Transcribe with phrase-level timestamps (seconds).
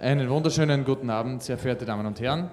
[0.00, 2.48] Einen wunderschönen guten Abend, sehr verehrte Damen und Herren.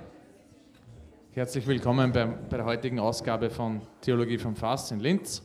[1.33, 5.43] Herzlich willkommen bei, bei, der heutigen Ausgabe von Theologie vom Fass in Linz.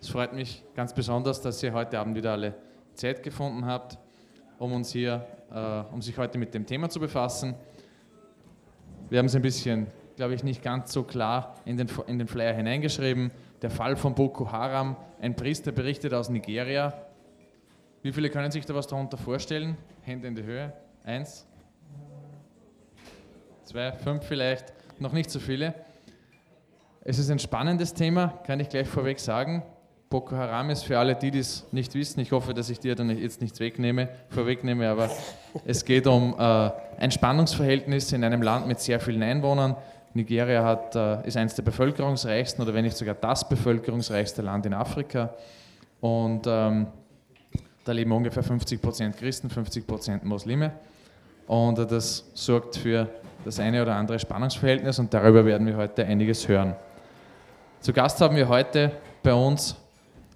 [0.00, 2.54] Es freut mich ganz besonders, dass ihr heute Abend wieder alle
[2.94, 3.98] Zeit gefunden habt,
[4.58, 7.54] um uns hier, äh, um sich heute mit dem Thema zu befassen.
[9.10, 12.28] Wir haben es ein bisschen, glaube ich, nicht ganz so klar in den, in den
[12.28, 13.30] Flyer hineingeschrieben.
[13.60, 16.94] Der Fall von Boko Haram, ein Priester berichtet aus Nigeria.
[18.00, 19.76] Wie viele können sich da was darunter vorstellen?
[20.00, 20.72] Hände in die Höhe.
[21.04, 21.44] Eins,
[23.64, 25.74] zwei, fünf vielleicht, noch nicht so viele.
[27.00, 29.64] Es ist ein spannendes Thema, kann ich gleich vorweg sagen.
[30.10, 33.10] Boko Haram ist für alle, die das nicht wissen, ich hoffe, dass ich dir dann
[33.10, 35.10] jetzt nichts wegnehme, vorwegnehme, aber
[35.64, 39.74] es geht um äh, ein Spannungsverhältnis in einem Land mit sehr vielen Einwohnern.
[40.14, 44.74] Nigeria hat, äh, ist eines der bevölkerungsreichsten oder wenn nicht sogar das bevölkerungsreichste Land in
[44.74, 45.34] Afrika.
[46.00, 46.86] Und ähm,
[47.82, 50.70] da leben ungefähr 50 Prozent Christen, 50 Prozent Muslime.
[51.46, 53.08] Und das sorgt für
[53.44, 56.74] das eine oder andere Spannungsverhältnis und darüber werden wir heute einiges hören.
[57.80, 59.76] Zu Gast haben wir heute bei uns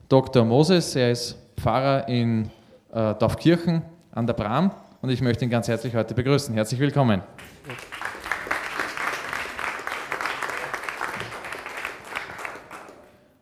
[0.09, 0.45] Dr.
[0.45, 2.51] Moses, er ist Pfarrer in
[2.93, 6.55] äh, Dorfkirchen an der Bram und ich möchte ihn ganz herzlich heute begrüßen.
[6.55, 7.23] Herzlich willkommen.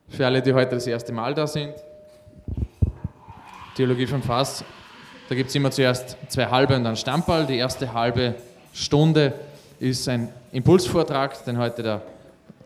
[0.08, 1.74] Für alle, die heute das erste Mal da sind,
[3.74, 4.64] Theologie von Fass,
[5.28, 7.46] da gibt es immer zuerst zwei halbe und dann Stammball.
[7.46, 8.34] Die erste halbe
[8.74, 9.32] Stunde
[9.80, 12.02] ist ein Impulsvortrag, den heute der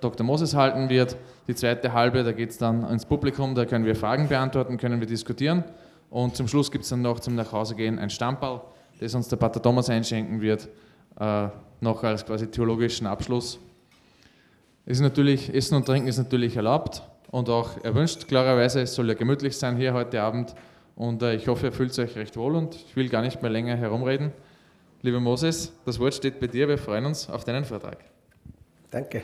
[0.01, 0.27] Dr.
[0.27, 1.17] Moses halten wird.
[1.47, 5.01] Die zweite halbe, da geht es dann ins Publikum, da können wir Fragen beantworten, können
[5.01, 5.65] wir diskutieren.
[6.11, 8.61] Und zum Schluss gibt es dann noch zum Nachhausegehen ein Stammball,
[9.01, 10.69] das uns der Pater Thomas einschenken wird,
[11.21, 11.49] äh,
[11.81, 13.59] noch als quasi theologischen Abschluss.
[14.85, 18.81] Ist natürlich, Essen und Trinken ist natürlich erlaubt und auch erwünscht, klarerweise.
[18.81, 20.55] Es soll ja gemütlich sein hier heute Abend
[20.99, 23.51] und äh, ich hoffe, ihr fühlt euch recht wohl und ich will gar nicht mehr
[23.51, 24.33] länger herumreden.
[25.01, 27.99] Lieber Moses, das Wort steht bei dir, wir freuen uns auf deinen Vortrag.
[28.91, 29.23] Danke.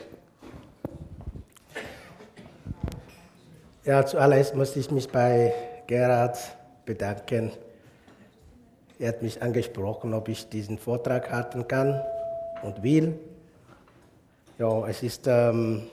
[3.83, 5.53] Ja, zuallererst muss ich mich bei
[5.85, 6.37] Gerhard
[6.85, 7.51] bedanken.
[8.97, 12.01] Er hat mich angesprochen, ob ich diesen Vortrag halten kann
[12.63, 13.19] und will.
[14.57, 15.87] Ja, es ist, ähm,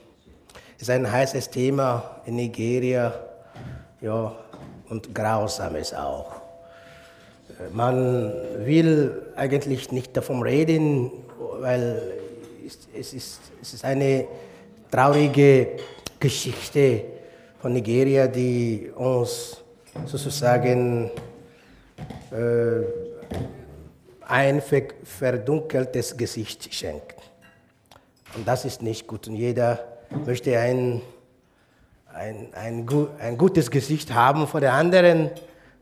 [0.78, 3.12] ist ein heißes Thema in Nigeria
[4.00, 4.32] ja,
[4.92, 6.32] und grausames auch.
[7.72, 11.10] Man will eigentlich nicht davon reden,
[11.60, 12.00] weil
[12.98, 14.26] es ist, es ist eine
[14.90, 15.78] traurige
[16.20, 17.04] Geschichte
[17.60, 19.62] von Nigeria, die uns
[20.06, 21.10] sozusagen
[22.30, 22.82] äh,
[24.26, 24.62] ein
[25.04, 27.16] verdunkeltes Gesicht schenkt.
[28.36, 29.26] Und das ist nicht gut.
[29.26, 29.78] Und jeder
[30.26, 31.00] möchte ein,
[32.14, 32.86] ein, ein,
[33.18, 35.30] ein gutes Gesicht haben vor der anderen.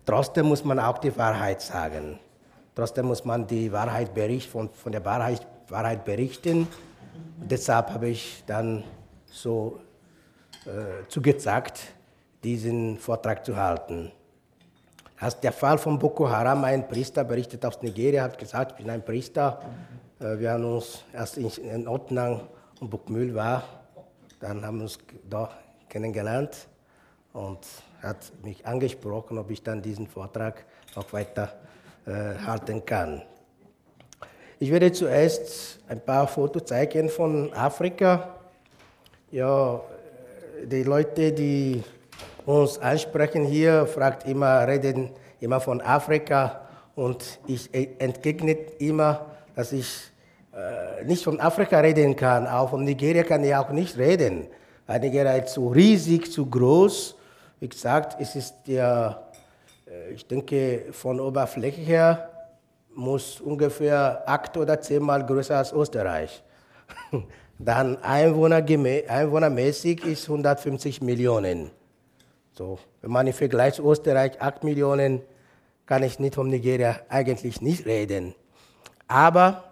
[0.06, 2.18] Trotzdem muss man auch die Wahrheit sagen.
[2.74, 6.66] Trotzdem muss man die Wahrheit berichten, von, von der Wahrheit, Wahrheit berichten.
[7.36, 8.84] deshalb habe ich dann
[9.26, 9.80] so
[10.66, 11.80] äh, zugesagt,
[12.42, 14.10] diesen Vortrag zu halten.
[15.18, 18.90] Als der Fall von Boko Haram, ein Priester berichtet aus Nigeria, hat gesagt, ich bin
[18.90, 19.60] ein Priester.
[20.18, 22.40] Äh, wir haben uns erst in Ottenang
[22.80, 23.62] und Buckmühl war,
[24.38, 24.98] dann haben wir uns
[25.28, 25.50] da
[25.90, 26.68] kennengelernt
[27.34, 27.58] und
[28.02, 30.64] hat mich angesprochen, ob ich dann diesen Vortrag
[30.94, 31.52] auch weiter
[32.06, 33.22] äh, halten kann.
[34.58, 38.36] Ich werde zuerst ein paar Fotos zeigen von Afrika.
[39.30, 39.80] Ja,
[40.64, 41.82] die Leute, die
[42.46, 50.10] uns ansprechen hier, fragt immer, reden immer von Afrika und ich entgegne immer, dass ich
[50.54, 54.48] äh, nicht von Afrika reden kann, auch von Nigeria kann ich auch nicht reden,
[54.90, 57.14] weil Nigeria ist zu riesig, zu groß.
[57.60, 59.22] Wie gesagt, es ist ja,
[59.86, 62.28] äh, ich denke, von Oberfläche her
[62.96, 66.42] muss ungefähr acht oder zehnmal größer als Österreich.
[67.60, 68.64] Dann Einwohner,
[69.06, 71.70] einwohnermäßig ist 150 Millionen.
[72.52, 75.20] So, wenn man im Vergleich zu Österreich 8 Millionen,
[75.86, 78.34] kann ich nicht von Nigeria eigentlich nicht reden.
[79.06, 79.62] Aber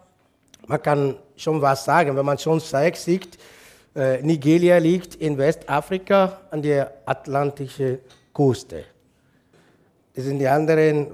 [0.68, 3.36] man kann schon was sagen, wenn man schon zeigt, sieht,
[3.94, 7.98] äh, Nigeria liegt in Westafrika an der atlantischen
[8.34, 8.84] Küste.
[10.14, 11.08] Das sind die anderen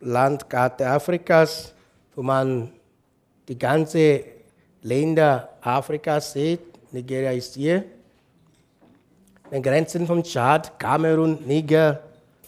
[0.00, 1.72] Landkarte Afrikas,
[2.14, 2.72] wo man
[3.48, 4.24] die ganze
[4.82, 6.60] Länder Afrikas sieht.
[6.92, 7.84] Nigeria ist hier.
[9.50, 12.00] Den Grenzen von Tschad, Kamerun, Niger,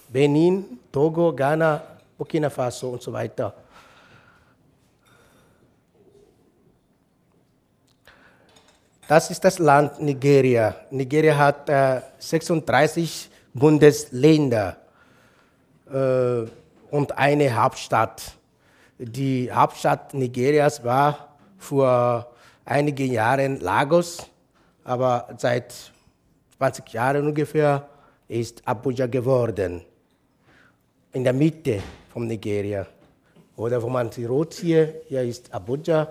[0.09, 1.83] Benin, Togo, Ghana,
[2.17, 3.55] Burkina Faso und so weiter.
[9.13, 10.75] Das ist das Land Nigeria.
[10.91, 14.79] Nigeria hat äh, 36 Bundesländer
[15.93, 16.47] äh,
[16.91, 18.23] und eine Hauptstadt.
[18.97, 22.27] die Hauptstadt Nigerias war vor
[22.65, 24.31] einigen Jahren Lagos,
[24.83, 25.75] aber seit
[26.57, 27.87] 20 Jahren ungefähr
[28.29, 29.83] ist Abuja geworden,
[31.13, 32.87] in der Mitte von Nigeria.
[33.59, 36.09] Oder wo man die Rot hier, hier ist Abuja,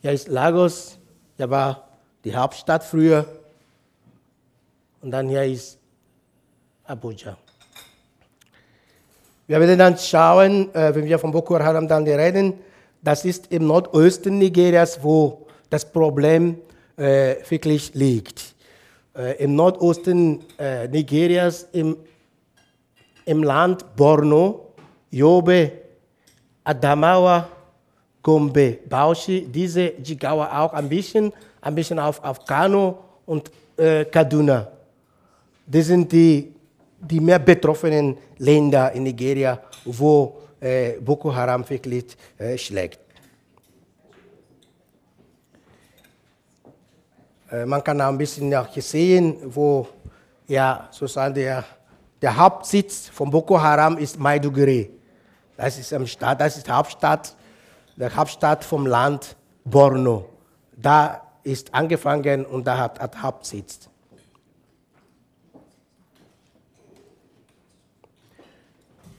[0.00, 0.98] hier ist Lagos,
[1.36, 1.87] hier war
[2.28, 3.24] die Hauptstadt früher
[5.00, 5.78] und dann hier ist
[6.84, 7.38] Abuja.
[9.46, 12.52] Wir werden dann schauen, äh, wenn wir von Boko Haram dann reden,
[13.00, 16.58] das ist im Nordosten Nigerias, wo das Problem
[16.98, 18.54] äh, wirklich liegt.
[19.16, 21.96] Äh, Im Nordosten äh, Nigerias, im,
[23.24, 24.74] im Land Borno,
[25.10, 25.72] Yobe,
[26.62, 27.48] Adamawa,
[28.28, 31.32] Gombe, Bauchi, diese Jigawa auch ein bisschen,
[31.62, 34.68] ein bisschen auf, auf Kano und äh, Kaduna.
[35.66, 36.52] Das sind die
[37.00, 42.04] die mehr betroffenen Länder in Nigeria, wo äh, Boko Haram wirklich
[42.36, 43.00] äh, schlägt.
[47.50, 49.88] Äh, man kann auch ein bisschen auch sehen, wo
[50.46, 51.64] ja, sozusagen der,
[52.20, 54.90] der Hauptsitz von Boko Haram ist Maiduguri.
[55.56, 57.34] Das ist, am Stadt, das ist die Hauptstadt,
[57.98, 60.28] der Hauptstadt vom Land Borno.
[60.76, 63.88] Da ist angefangen und da hat, hat Hauptsitz.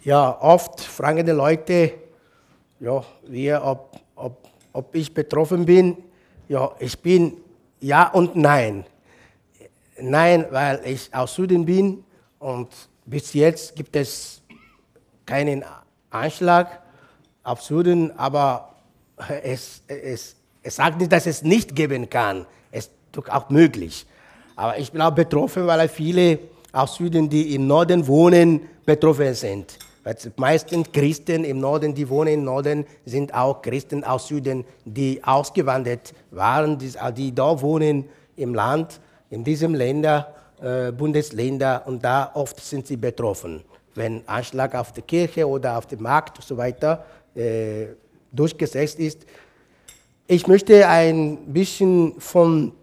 [0.03, 1.93] Ja, oft fragen die Leute,
[2.79, 5.97] ja, wir, ob, ob, ob ich betroffen bin.
[6.47, 7.35] Ja, ich bin
[7.81, 8.85] ja und nein.
[9.99, 12.05] Nein, weil ich aus Süden bin
[12.39, 12.69] und
[13.05, 14.41] bis jetzt gibt es
[15.25, 15.65] keinen
[16.09, 16.81] Anschlag
[17.43, 18.68] auf Süden, aber
[19.43, 22.45] es, es, es sagt nicht, dass es nicht geben kann.
[22.71, 24.05] Es ist auch möglich.
[24.55, 26.39] Aber ich bin auch betroffen, weil viele
[26.71, 29.77] aus Süden, die im Norden wohnen, betroffen sind.
[30.03, 34.65] Weil die meisten Christen im Norden, die wohnen im Norden, sind auch Christen aus Süden,
[34.85, 38.05] die ausgewandert waren, die, die da wohnen
[38.35, 38.99] im Land,
[39.29, 43.63] in diesem Länder, äh, Bundesländer, und da oft sind sie betroffen.
[43.95, 47.05] Wenn Anschlag auf die Kirche oder auf den Markt und so weiter
[47.35, 47.87] äh,
[48.31, 49.25] durchgesetzt ist.
[50.27, 52.73] Ich möchte ein bisschen von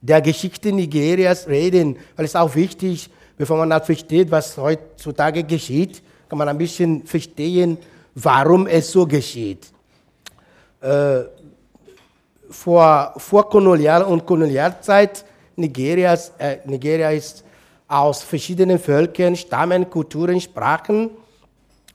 [0.00, 6.02] der Geschichte Nigerias reden, weil es auch wichtig, bevor man das versteht, was heutzutage geschieht,
[6.28, 7.78] kann man ein bisschen verstehen,
[8.14, 9.66] warum es so geschieht.
[10.80, 11.24] Äh,
[12.48, 15.24] vor, vor Kolonial- und Kolonialzeit
[15.56, 17.42] Nigerias, äh, Nigeria ist
[17.88, 21.10] aus verschiedenen Völkern, Stammen, Kulturen, Sprachen.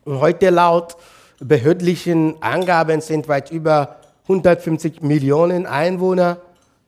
[0.03, 0.97] Und heute laut
[1.41, 6.37] behördlichen Angaben sind weit über 150 Millionen Einwohner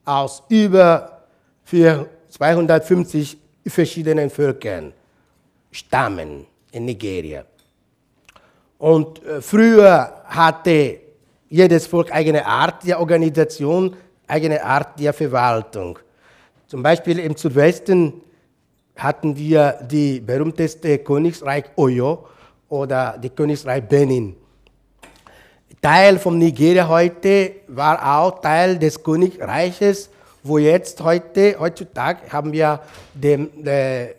[0.06, 1.24] aus über
[1.66, 4.94] 250 verschiedenen Völkern
[5.72, 7.46] stammen in Nigeria.
[8.78, 11.00] Und äh, früher hatte
[11.50, 13.96] jedes Volk eigene Art der Organisation,
[14.28, 16.00] eigene Art der Verwaltung.
[16.68, 18.22] Zum Beispiel im Südwesten
[18.96, 22.28] hatten wir die berühmteste Königsreich Oyo
[22.70, 24.36] oder die Königsreich Benin.
[25.84, 30.10] Teil von Nigeria heute war auch Teil des Königreiches,
[30.42, 32.80] wo jetzt heute, heutzutage haben wir
[33.14, 34.14] den, äh,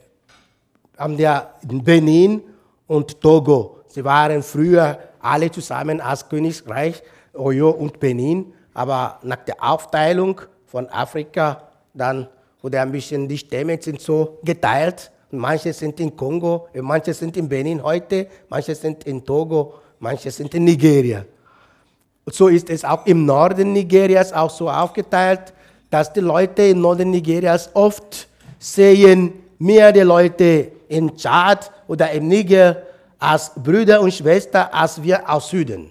[0.99, 2.43] haben wir Benin
[2.87, 3.79] und Togo.
[3.87, 7.03] Sie waren früher alle zusammen als Königreich,
[7.33, 11.63] Oyo und Benin, aber nach der Aufteilung von Afrika,
[11.95, 12.29] dann
[12.61, 15.11] wurde ein bisschen die Stämme sind so geteilt.
[15.31, 20.53] Manche sind in Kongo, manche sind in Benin heute, manche sind in Togo, manche sind
[20.55, 21.25] in Nigeria.
[22.27, 25.53] So ist es auch im Norden Nigerias auch so aufgeteilt,
[25.91, 28.29] dass die Leute im Norden Nigerias oft
[28.59, 32.83] sehen mehr die Leute in Tschad oder im Niger
[33.19, 35.91] als Brüder und Schwestern als wir aus Süden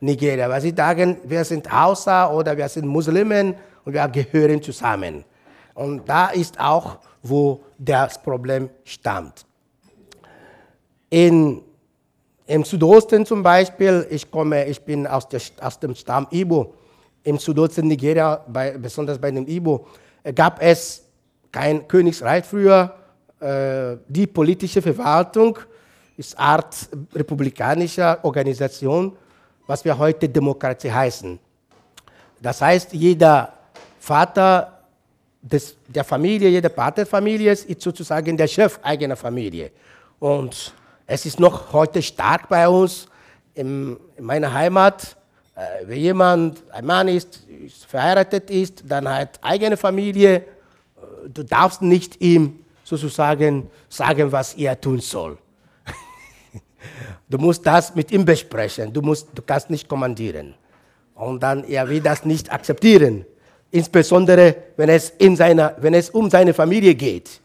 [0.00, 0.48] Nigeria.
[0.48, 5.24] Weil sie sagen, wir sind Hausa oder wir sind Muslimen und wir gehören zusammen.
[5.74, 9.46] Und da ist auch, wo das Problem stammt.
[11.08, 11.62] In,
[12.46, 16.74] Im Südosten zum Beispiel, ich komme, ich bin aus, der, aus dem Stamm Ibo,
[17.24, 19.86] im Südosten Nigeria, bei, besonders bei dem Ibo,
[20.34, 21.04] gab es
[21.52, 22.94] kein Königsreich früher,
[23.38, 25.58] äh, die politische Verwaltung
[26.16, 29.16] ist Art republikanischer Organisation,
[29.66, 31.38] was wir heute Demokratie heißen.
[32.40, 33.52] Das heißt, jeder
[33.98, 34.82] Vater
[35.40, 39.70] des, der Familie, jeder Vaterfamilie ist sozusagen der Chef eigener Familie.
[40.18, 40.72] Und
[41.06, 43.06] es ist noch heute stark bei uns
[43.54, 45.16] in, in meiner Heimat.
[45.54, 50.42] Äh, wenn jemand ein Mann ist, ist, verheiratet ist, dann hat eigene Familie, äh,
[51.28, 55.38] du darfst nicht ihm sozusagen sagen, was er tun soll.
[57.28, 58.92] Du musst das mit ihm besprechen.
[58.92, 60.54] Du, musst, du kannst nicht kommandieren.
[61.14, 63.24] Und dann, er will das nicht akzeptieren.
[63.70, 67.40] Insbesondere, wenn es, in seiner, wenn es um seine Familie geht.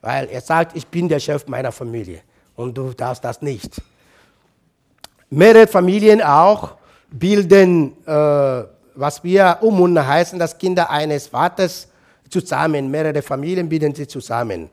[0.00, 2.22] Weil er sagt, ich bin der Chef meiner Familie.
[2.60, 3.80] Und du darfst das nicht.
[5.30, 6.74] Mehrere Familien auch
[7.10, 8.64] bilden, äh,
[8.94, 11.88] was wir Umunda heißen, dass Kinder eines Vaters
[12.28, 14.68] zusammen, mehrere Familien bilden sie zusammen.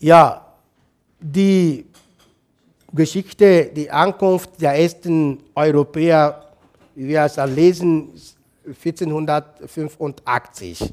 [0.00, 0.44] Ja,
[1.20, 1.86] die
[2.92, 6.46] Geschichte, die Ankunft der ersten Europäer,
[6.96, 8.08] wie wir es lesen,
[8.66, 10.92] 1485.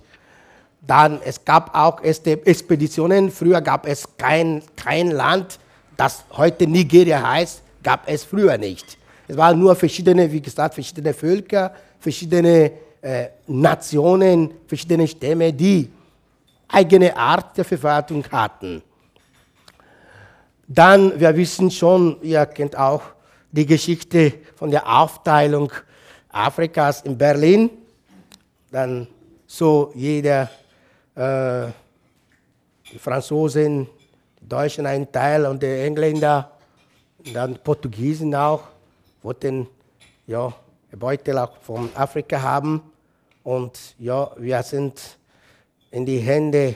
[0.82, 3.32] Dann, es gab auch Expeditionen.
[3.32, 5.60] Früher gab es kein, kein Land,
[5.96, 8.98] das heute Nigeria heißt, gab es früher nicht.
[9.28, 12.72] Es waren nur verschiedene, wie gesagt, verschiedene Völker, verschiedene
[13.02, 15.90] äh, Nationen, verschiedene Stämme, die
[16.68, 18.82] eigene Art der Verwaltung hatten.
[20.68, 23.04] Dann, wir wissen schon, ihr kennt auch
[23.52, 25.72] die Geschichte von der Aufteilung
[26.30, 27.70] Afrikas in Berlin.
[28.72, 29.08] Dann
[29.46, 30.50] so jeder
[31.16, 31.68] äh,
[32.92, 33.88] die Franzosen,
[34.40, 36.52] die Deutschen einen Teil und die Engländer,
[37.26, 38.64] und dann Portugiesen auch,
[39.22, 39.68] wollten
[40.26, 40.54] ja,
[40.92, 42.82] Beutel auch von Afrika haben.
[43.44, 45.18] Und ja, wir sind
[45.92, 46.76] in die Hände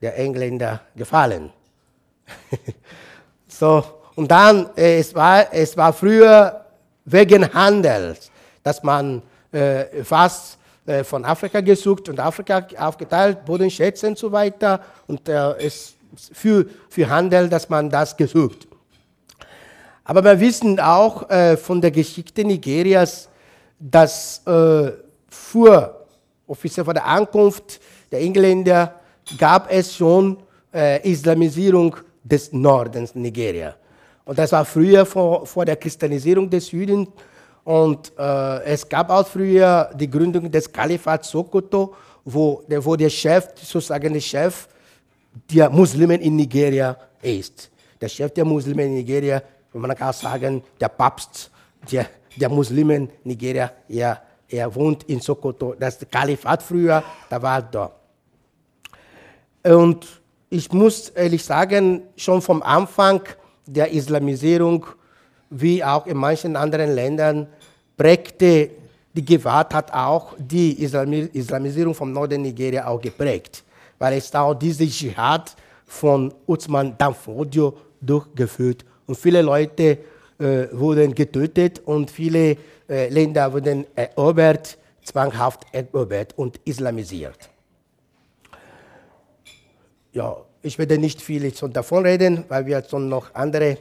[0.00, 1.50] der Engländer gefallen.
[3.48, 6.64] so, und dann, äh, es, war, es war früher
[7.04, 8.30] wegen Handels,
[8.62, 10.57] dass man äh, fast
[10.88, 14.80] äh, von Afrika gesucht und Afrika aufgeteilt, Bodenschätze und so weiter.
[15.06, 15.94] Und äh, es
[16.32, 18.66] für, für Handel, dass man das gesucht.
[20.04, 23.28] Aber wir wissen auch äh, von der Geschichte Nigerias,
[23.78, 24.42] dass
[25.28, 26.06] vor,
[26.48, 27.80] offiziell vor der Ankunft
[28.10, 28.94] der Engländer
[29.36, 30.38] gab es schon
[30.72, 33.74] äh, Islamisierung des Nordens Nigeria.
[34.24, 37.08] Und das war früher vor, vor der Christianisierung des Südens
[37.68, 41.94] und äh, es gab auch früher die Gründung des Kalifats Sokoto,
[42.24, 44.66] wo der, wo der Chef, sozusagen der Chef
[45.50, 47.70] der Muslimen in Nigeria ist.
[48.00, 49.42] Der Chef der Muslimen in Nigeria,
[49.74, 51.50] man kann sagen, der Papst
[51.92, 52.06] der,
[52.36, 55.74] der Muslimen in Nigeria, er, er wohnt in Sokoto.
[55.78, 57.92] Das Kalifat früher, da war da.
[59.62, 60.06] Und
[60.48, 63.20] ich muss ehrlich sagen, schon vom Anfang
[63.66, 64.86] der Islamisierung,
[65.50, 67.46] wie auch in manchen anderen Ländern,
[67.98, 68.70] prägte
[69.12, 73.64] die Gewalt hat auch die Islamisierung vom Norden Nigeria auch geprägt,
[73.98, 79.98] weil es auch diese Dschihad von Uthman Danfodio durchgeführt und viele Leute
[80.38, 82.56] äh, wurden getötet und viele
[82.88, 87.50] äh, Länder wurden erobert, zwanghaft erobert und islamisiert.
[90.12, 93.78] Ja, ich werde nicht viel davon reden, weil wir schon noch andere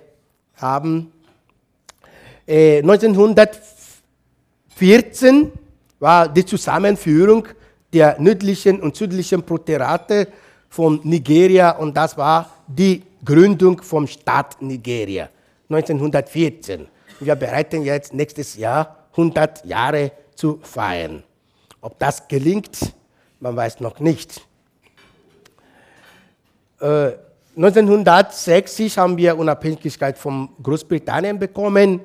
[0.55, 1.11] haben.
[2.47, 3.76] Äh, 1900
[4.77, 5.51] 14
[5.99, 7.47] war die Zusammenführung
[7.91, 10.27] der nördlichen und südlichen Protektorate
[10.69, 15.29] von Nigeria und das war die Gründung vom Staat Nigeria
[15.67, 16.87] 1914.
[17.19, 21.23] Wir bereiten jetzt nächstes Jahr 100 Jahre zu feiern.
[21.81, 22.77] Ob das gelingt,
[23.39, 24.45] man weiß noch nicht.
[26.79, 27.13] Äh,
[27.55, 32.01] 1960 haben wir Unabhängigkeit von Großbritannien bekommen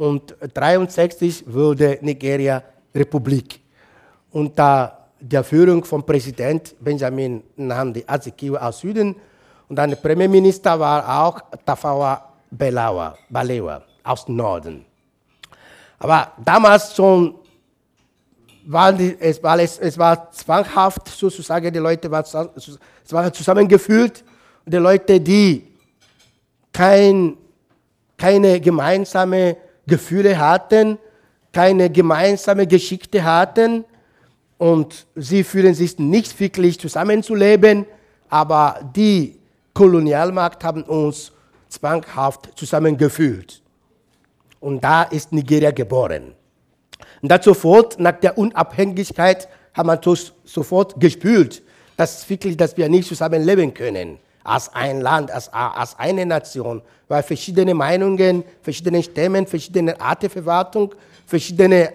[0.00, 2.62] und 1963 wurde Nigeria
[2.94, 3.60] Republik.
[4.30, 9.14] Unter der Führung von Präsident Benjamin Nnamdi Azikiwe aus Süden
[9.68, 14.86] und dann Premierminister war auch Tafawa Balewa, Balewa aus Norden.
[15.98, 17.34] Aber damals schon
[18.64, 22.24] waren die, es, war, es, es war zwanghaft sozusagen, die Leute waren,
[22.56, 22.78] es
[23.34, 24.24] zusammengefühlt,
[24.64, 25.68] die Leute, die
[26.72, 27.36] kein,
[28.16, 29.58] keine gemeinsame
[29.90, 30.98] Gefühle hatten,
[31.52, 33.84] keine gemeinsame Geschichte hatten
[34.56, 37.84] und sie fühlen sich nicht wirklich zusammenzuleben,
[38.28, 39.38] aber die
[39.74, 41.32] Kolonialmacht haben uns
[41.68, 43.62] zwanghaft zusammengefühlt.
[44.60, 46.34] Und da ist Nigeria geboren.
[47.20, 50.00] Und dann sofort, nach der Unabhängigkeit, haben wir
[50.44, 51.62] sofort gespürt,
[51.96, 57.22] dass, wirklich, dass wir nicht zusammenleben können als ein Land, als, als eine Nation, weil
[57.22, 60.94] verschiedene Meinungen, verschiedene Stämme, verschiedene Arten der Verwaltung,
[61.26, 61.92] verschiedene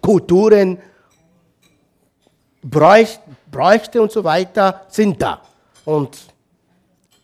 [0.00, 0.78] Kulturen,
[2.62, 5.42] Bräuchte und so weiter sind da.
[5.84, 6.16] Und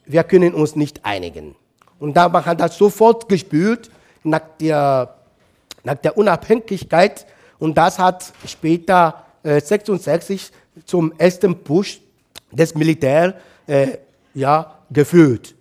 [0.07, 1.55] wir können uns nicht einigen.
[1.99, 3.91] Und da man hat das sofort gespürt
[4.23, 5.15] nach der,
[5.85, 7.27] nach der Unabhängigkeit.
[7.59, 10.51] Und das hat später äh, 66
[10.85, 12.01] zum ersten Push
[12.51, 13.35] des Militärs
[13.67, 13.99] äh,
[14.37, 15.55] ja, geführt.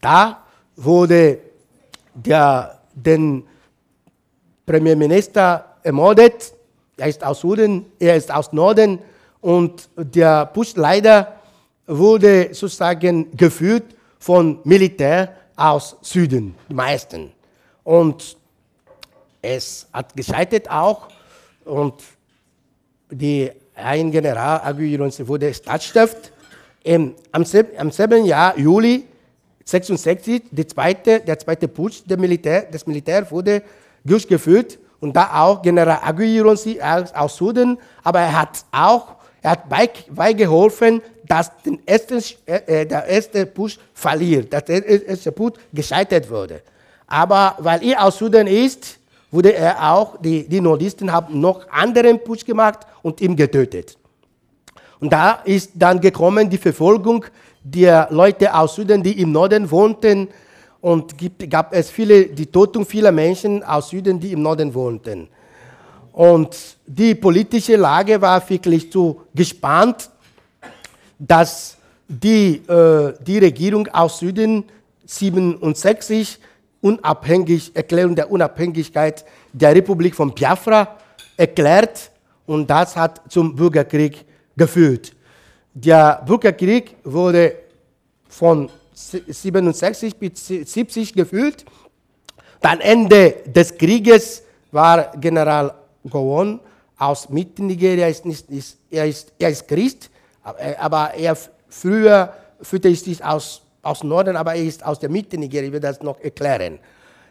[0.00, 0.42] Da
[0.74, 1.38] wurde
[2.14, 3.44] der den
[4.66, 6.52] Premierminister ermordet.
[6.96, 8.98] Er ist aus Süden, er ist aus Norden
[9.40, 11.40] und der Bush-Leiter
[11.86, 17.32] wurde sozusagen geführt von Militär aus Süden, die meisten.
[17.84, 18.36] Und
[19.40, 21.08] es hat gescheitert auch
[21.64, 21.94] und
[23.10, 26.32] die ein General Aguirre wurde Staatsstift.
[26.84, 27.44] Im, am,
[27.78, 29.04] am selben Jahr, Juli
[29.64, 33.62] 66, die zweite, der zweite Putsch der Militär, des Militärs wurde
[34.04, 36.66] durchgeführt und da auch General Aguirre aus,
[37.14, 41.50] aus Süden, aber er hat auch er hat beigeholfen, dass
[41.84, 46.62] ersten, äh, der erste Putsch verliert, dass der erste Putsch gescheitert wurde.
[47.08, 48.98] Aber weil er aus Süden ist,
[49.32, 53.98] wurde er auch, die, die Nordisten haben noch anderen Putsch gemacht und ihn getötet.
[55.02, 57.24] Und da ist dann gekommen die Verfolgung
[57.60, 60.28] der Leute aus Süden, die im Norden wohnten.
[60.80, 65.26] Und gibt, gab es viele, die Tötung vieler Menschen aus Süden, die im Norden wohnten.
[66.12, 66.56] Und
[66.86, 70.08] die politische Lage war wirklich zu gespannt,
[71.18, 74.62] dass die, äh, die Regierung aus Süden
[75.04, 76.38] 67
[76.80, 80.96] unabhängig, Erklärung der Unabhängigkeit der Republik von Biafra
[81.36, 82.12] erklärt
[82.46, 85.12] und das hat zum Bürgerkrieg geführt.
[85.74, 87.56] Der Bürgerkrieg wurde
[88.28, 91.64] von 67 bis 70 geführt.
[92.60, 95.74] Am Ende des Krieges war General
[96.08, 96.60] Gowon
[96.96, 100.10] aus Mittelnigeria, ist nicht, ist, er, ist, er ist Christ,
[100.42, 101.36] aber er
[101.68, 105.80] früher führte ist aus aus Norden, aber er ist aus der Mitte Nigeria, ich will
[105.80, 106.78] das noch erklären.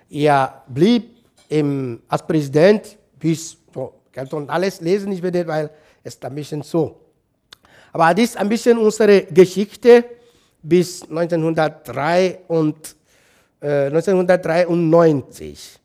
[0.09, 5.69] Er blieb im, als Präsident bis, so, kann alles lesen, ich werde, weil
[6.03, 6.97] es ein bisschen so.
[7.93, 10.05] Aber das ist ein bisschen unsere Geschichte
[10.61, 12.95] bis 1903 und,
[13.61, 15.79] äh, 1993,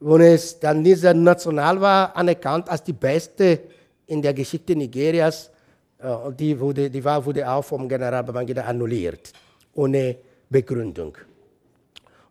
[0.00, 3.60] wo es dann dieser National war, anerkannt als die beste
[4.06, 5.50] in der Geschichte Nigerias.
[5.98, 9.32] Äh, die, wurde, die war, wurde auch vom General Babangida annulliert
[9.74, 10.16] ohne
[10.48, 11.16] Begründung.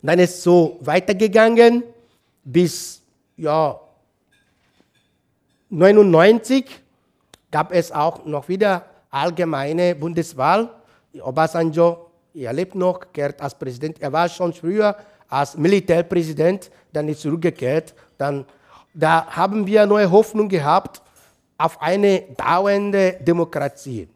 [0.01, 1.84] Und dann ist es so weitergegangen
[2.43, 3.01] bis
[3.38, 3.79] ja,
[5.69, 6.65] 99
[7.51, 10.69] gab es auch noch wieder allgemeine Bundeswahl.
[11.22, 14.02] Obasanjo, er lebt noch, kehrt als Präsident.
[14.02, 14.95] Er war schon früher
[15.28, 17.93] als Militärpräsident, dann ist zurückgekehrt.
[18.17, 18.45] Dann,
[18.93, 21.02] da haben wir neue Hoffnung gehabt
[21.58, 24.08] auf eine dauernde Demokratie.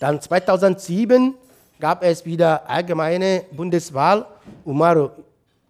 [0.00, 1.34] Dann 2007
[1.78, 4.26] gab es wieder allgemeine Bundeswahl.
[4.64, 5.10] Umaru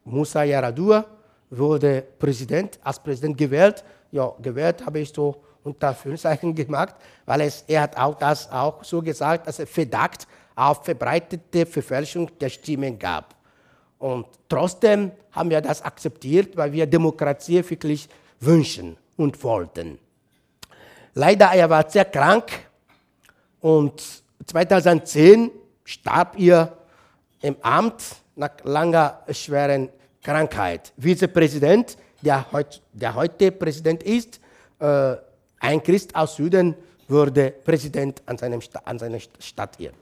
[0.05, 1.05] Musa Yaradua
[1.51, 3.85] wurde Präsident, als Präsident gewählt.
[4.11, 6.95] Ja, gewählt habe ich so unter Führungszeichen gemacht,
[7.27, 12.31] weil es, er hat auch das auch so gesagt, dass es Verdacht auf verbreitete Verfälschung
[12.39, 13.35] der Stimmen gab.
[13.99, 18.09] Und trotzdem haben wir das akzeptiert, weil wir Demokratie wirklich
[18.41, 19.99] wünschen und wollten.
[21.15, 22.45] Leider, er war sehr krank
[23.61, 24.03] und
[24.47, 25.51] 2010
[25.85, 26.73] starb ihr
[27.43, 28.03] im Amt
[28.37, 29.91] nach langer, schweren
[30.23, 30.93] Krankheit.
[30.97, 34.41] Vizepräsident, der, heut, der heute Präsident ist,
[34.79, 35.17] äh,
[35.61, 36.75] ein Christ aus Süden,
[37.09, 39.93] wurde Präsident an, seinem, an seiner Stadt hier.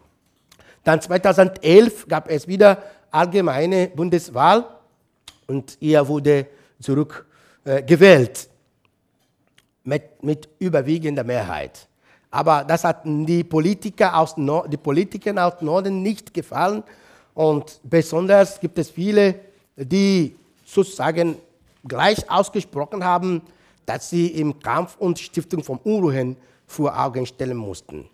[0.84, 4.64] Dann 2011 gab es wieder allgemeine Bundeswahl
[5.46, 6.46] und er wurde
[6.80, 8.48] zurückgewählt äh,
[9.84, 11.88] mit, mit überwiegender Mehrheit.
[12.30, 16.82] Aber das hat die Politiker aus, Nord die Politiker aus Norden nicht gefallen.
[17.34, 19.34] Und besonders gibt es viele,
[19.76, 21.36] die sozusagen
[21.86, 23.42] gleich ausgesprochen haben,
[23.88, 28.08] dass sie im Kampf und Stiftung von Unruhen vor Augen stellen mussten.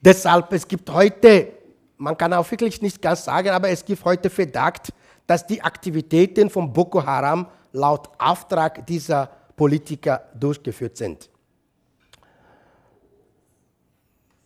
[0.00, 1.48] Deshalb, es gibt heute,
[1.96, 4.92] man kann auch wirklich nicht ganz sagen, aber es gibt heute Verdacht,
[5.26, 11.30] dass die Aktivitäten von Boko Haram laut Auftrag dieser Politiker durchgeführt sind.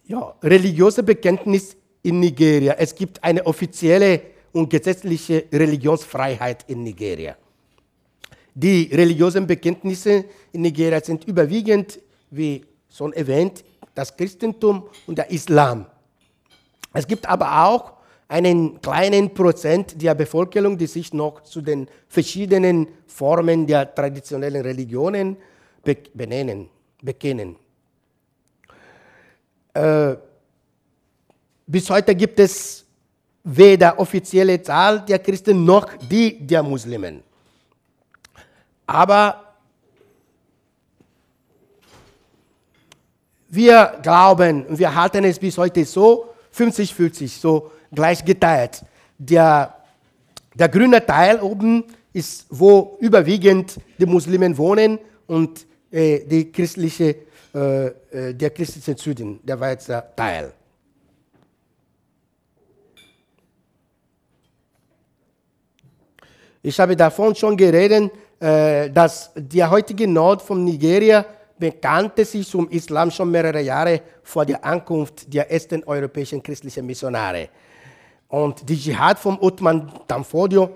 [0.07, 2.75] ja, religiöse Bekenntnis in Nigeria.
[2.79, 4.23] Es gibt eine offizielle
[4.53, 7.37] und gesetzliche Religionsfreiheit in Nigeria.
[8.59, 13.63] Die religiösen Bekenntnisse in Nigeria sind überwiegend, wie schon erwähnt,
[13.95, 15.85] das Christentum und der Islam.
[16.95, 17.93] Es gibt aber auch
[18.29, 25.37] einen kleinen Prozent der Bevölkerung, die sich noch zu den verschiedenen Formen der traditionellen Religionen
[26.15, 26.71] benennen,
[27.03, 27.57] bekennen.
[29.75, 30.17] Äh,
[31.67, 32.87] bis heute gibt es
[33.45, 37.26] weder offizielle Zahl der Christen noch die der Muslimen.
[38.87, 39.55] Aber
[43.49, 48.85] wir glauben, wir halten es bis heute so, 50-50, so gleich geteilt.
[49.19, 49.77] Der
[50.59, 57.17] Der grüne Teil oben ist, wo überwiegend die Muslimen wohnen und äh, die christliche,
[57.55, 60.53] äh, äh der christliche Süden, der weiße Teil.
[66.63, 71.25] Ich habe davon schon geredet, dass der heutige Nord von Nigeria
[71.59, 77.49] bekannte sich zum Islam schon mehrere Jahre vor der Ankunft der ersten europäischen christlichen Missionare.
[78.29, 80.69] Und die Dschihad von Uthman Danfodio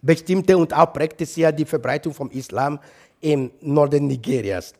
[0.00, 2.78] bestimmte und auch prägte sehr die Verbreitung vom Islam
[3.20, 4.74] im Norden Nigerias.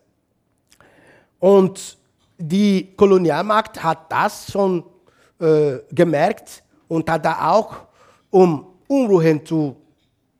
[1.38, 1.96] Und
[2.38, 4.82] die Kolonialmacht hat das schon
[5.40, 7.74] äh, gemerkt und hat da auch,
[8.30, 9.76] um Unruhen zu,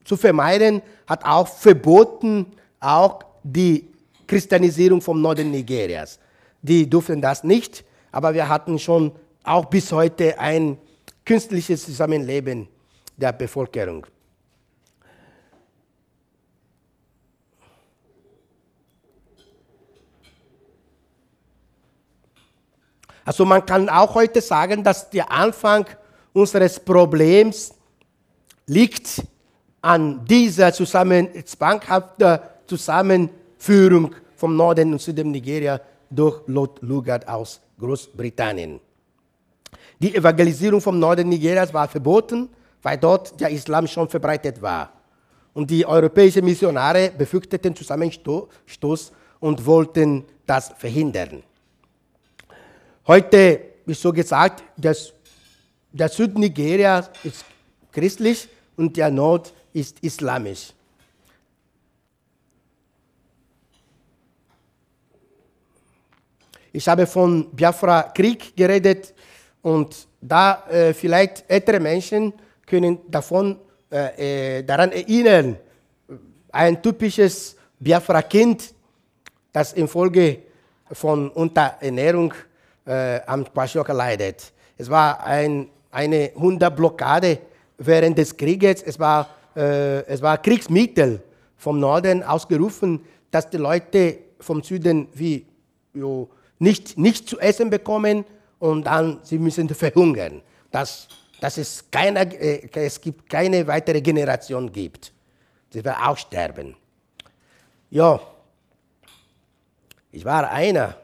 [0.04, 2.46] zu vermeiden, hat auch verboten,
[2.80, 3.88] auch die
[4.26, 6.18] Christianisierung vom Norden Nigerias.
[6.60, 9.12] Die durften das nicht, aber wir hatten schon
[9.44, 10.78] auch bis heute ein
[11.24, 12.68] künstliches Zusammenleben
[13.16, 14.06] der Bevölkerung.
[23.24, 25.86] Also man kann auch heute sagen, dass der Anfang
[26.32, 27.72] unseres Problems
[28.66, 29.22] liegt
[29.82, 38.80] an dieser zusammen, zwanghaften Zusammenführung vom Norden und Süden Nigeria durch Lot Lugard aus Großbritannien.
[39.98, 42.48] Die Evangelisierung vom Norden Nigerias war verboten,
[42.82, 44.92] weil dort der Islam schon verbreitet war.
[45.54, 51.42] Und die europäischen Missionare befürchteten Zusammenstoß und wollten das verhindern.
[53.06, 55.12] Heute ist so gesagt, dass
[55.92, 57.44] der Süd Nigerias ist
[57.92, 60.72] christlich und der Nord ist islamisch.
[66.72, 69.12] Ich habe von Biafra Krieg geredet
[69.60, 72.32] und da äh, vielleicht ältere Menschen
[72.64, 73.58] können davon,
[73.90, 75.58] äh, äh, daran erinnern,
[76.50, 78.72] ein typisches Biafra-Kind,
[79.52, 80.38] das infolge
[80.92, 82.32] von Unterernährung
[82.86, 84.52] äh, am Kwashiorkor leidet.
[84.78, 87.38] Es war ein, eine Hunderblockade
[87.78, 88.82] während des Krieges.
[88.82, 91.22] Es war, äh, es war Kriegsmittel
[91.56, 95.46] vom Norden ausgerufen, dass die Leute vom Süden wie
[95.94, 98.24] jo, nicht, nicht zu essen bekommen
[98.58, 100.42] und dann sie müssen verhungern.
[100.70, 101.08] Dass,
[101.40, 105.12] dass es, keine, äh, es gibt keine weitere Generation gibt.
[105.70, 106.76] Sie werden auch sterben.
[107.90, 108.20] Ja,
[110.10, 110.96] ich war einer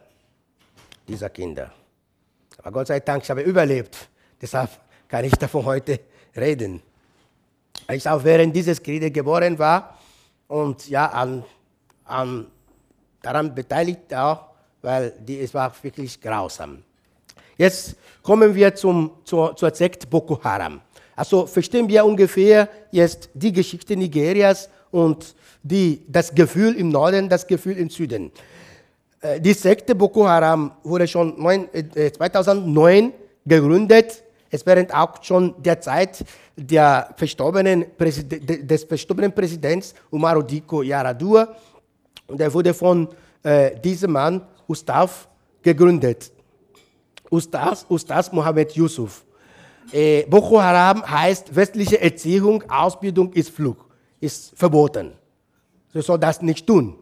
[1.07, 1.71] dieser Kinder.
[2.59, 4.09] Aber Gott sei Dank, ich habe überlebt.
[4.41, 4.69] Deshalb
[5.07, 5.99] kann ich davon heute
[6.35, 6.81] reden.
[7.91, 9.97] Ich auch während dieses Krieges geboren war
[10.47, 11.43] und ja, an,
[12.05, 12.47] an,
[13.21, 14.49] daran beteiligt auch
[14.81, 16.83] weil die, es war wirklich grausam.
[17.57, 20.81] Jetzt kommen wir zum, zur, zur Sekte Boko Haram.
[21.15, 27.45] Also verstehen wir ungefähr jetzt die Geschichte Nigerias und die, das Gefühl im Norden, das
[27.45, 28.31] Gefühl im Süden.
[29.19, 33.11] Äh, die Sekte Boko Haram wurde schon 2009 äh,
[33.45, 34.23] gegründet.
[34.49, 41.55] Es während auch schon der Zeit der verstorbenen des verstorbenen Präsidents Umaru Diko Yaradua.
[42.27, 43.07] Und er wurde von
[43.43, 45.27] äh, diesem Mann Ustav
[45.61, 46.31] gegründet.
[47.29, 49.23] Ustaz, Ustaz Mohammed Yusuf.
[49.91, 53.87] Äh, Boko Haram heißt westliche Erziehung, Ausbildung ist Flug,
[54.19, 55.13] ist verboten.
[55.93, 56.95] Sie soll das nicht tun.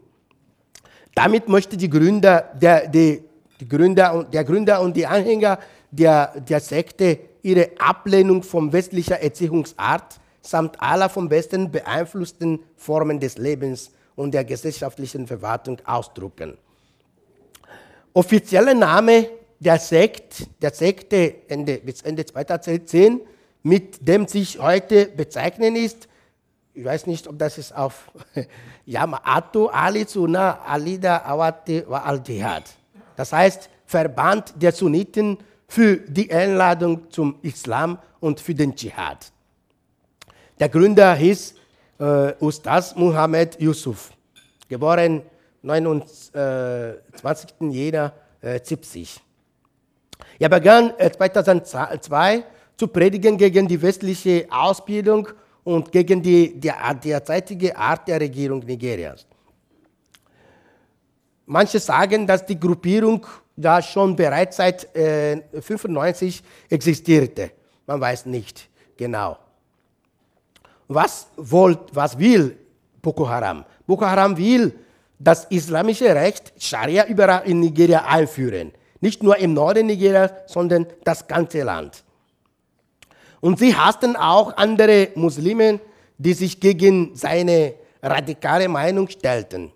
[1.14, 3.24] Damit möchte die Gründer, der, die,
[3.60, 5.60] die Gründer, der Gründer und die Anhänger
[5.92, 13.38] der, der Sekte ihre Ablehnung von westlicher Erziehungsart samt aller vom Westen beeinflussten Formen des
[13.38, 16.58] Lebens und der gesellschaftlichen Verwaltung ausdrücken
[18.18, 19.30] offizielle Name
[19.60, 23.22] der, Sekt, der Sekte Ende, bis Ende 2010,
[23.62, 26.08] mit dem sich heute bezeichnen ist,
[26.74, 28.12] ich weiß nicht, ob das ist auf
[28.86, 32.64] Yamato Ali Suna Alida Awate wa al-Jihad.
[33.16, 39.32] Das heißt, Verband der Sunniten für die Einladung zum Islam und für den Dschihad.
[40.60, 41.56] Der Gründer hieß
[42.00, 44.12] äh, Ustaz Muhammad Yusuf,
[44.68, 45.22] geboren
[45.62, 47.50] 29.
[47.72, 49.20] Jänner 70.
[50.40, 52.44] Er begann 2002 äh,
[52.76, 55.28] zu predigen gegen die westliche Ausbildung
[55.64, 56.72] und gegen die, die
[57.04, 59.26] derzeitige Art der Regierung Nigerias.
[61.46, 63.26] Manche sagen, dass die Gruppierung
[63.58, 67.52] da schon bereits seit 1995 äh, existierte.
[67.88, 69.38] Man weiß nicht genau.
[70.88, 72.58] Was, wollt, was will
[73.02, 73.66] Boko Haram?
[73.86, 74.74] Boko Haram will
[75.20, 78.72] das islamische Recht Scharia überall in Nigeria einführen.
[79.02, 82.04] Nicht nur im Norden Nigerias, sondern das ganze Land.
[83.42, 85.80] Und sie hassten auch andere Muslime,
[86.18, 89.72] die sich gegen seine radikale Meinung stellten.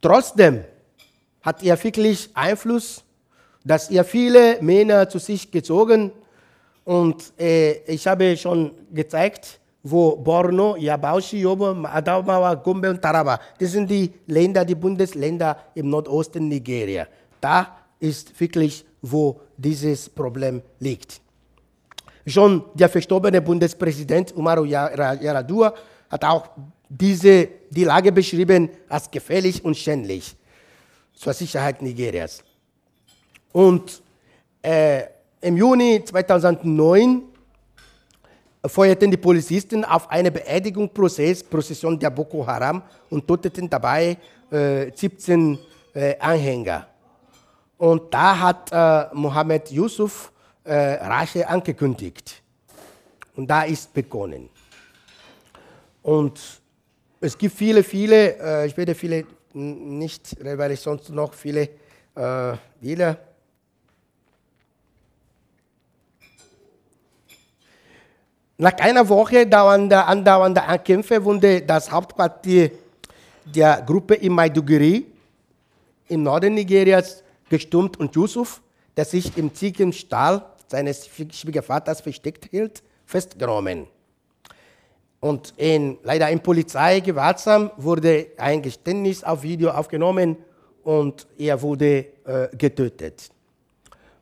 [0.00, 0.64] Trotzdem
[1.44, 3.04] hat er wirklich Einfluss,
[3.64, 6.10] dass er viele Männer zu sich gezogen
[6.84, 13.72] und äh, ich habe schon gezeigt, wo Borno, Yabauchi, Yobo, Adamawa, Gombe und Taraba, das
[13.72, 17.06] sind die Länder, die Bundesländer im Nordosten Nigeria.
[17.40, 21.20] Da ist wirklich, wo dieses Problem liegt.
[22.26, 25.74] Schon der verstorbene Bundespräsident Umaru Yaradua
[26.08, 26.48] hat auch
[26.88, 30.34] diese, die Lage beschrieben als gefährlich und schändlich
[31.14, 32.42] zur Sicherheit Nigerias.
[33.52, 34.02] Und
[34.62, 35.04] äh,
[35.40, 37.22] im Juni 2009
[38.66, 44.16] feuerten die Polizisten auf eine Beerdigungsprozession der Boko Haram und töteten dabei
[44.50, 45.58] äh, 17
[45.94, 46.86] äh, Anhänger.
[47.76, 50.32] Und da hat äh, Mohammed Yusuf
[50.64, 52.42] äh, Rache angekündigt.
[53.36, 54.48] Und da ist begonnen.
[56.02, 56.40] Und
[57.20, 61.68] es gibt viele, viele, äh, ich werde viele nicht, weil ich sonst noch viele
[62.14, 63.18] äh, wieder.
[68.56, 72.70] Nach einer Woche dauernder, andauernder Kämpfe wurde das Hauptquartier
[73.44, 75.06] der Gruppe in Maiduguri
[76.08, 78.62] im Norden Nigerias gestürmt und Yusuf,
[78.96, 83.86] der sich im Ziegenstall seines Schwiegervaters versteckt hielt, festgenommen.
[85.24, 90.36] Und in, leider im Polizeigewahrsam wurde ein Geständnis auf Video aufgenommen
[90.82, 93.30] und er wurde äh, getötet.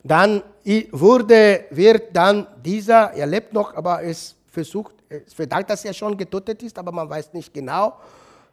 [0.05, 0.45] Dann
[0.93, 6.17] wurde, wird dann dieser, er lebt noch, aber es versucht, es verdankt, dass er schon
[6.17, 7.95] getötet ist, aber man weiß nicht genau.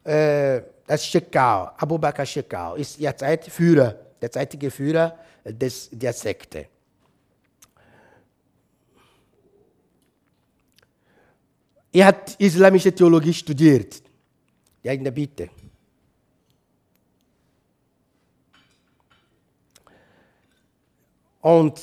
[0.03, 6.65] Äh, das Shekau, Abubakar Shekau, ist derzeit Führer, derzeitige Führer des, der Sekte.
[11.91, 14.01] Er hat islamische Theologie studiert.
[14.83, 15.49] Ja, in der Bitte.
[21.41, 21.81] Und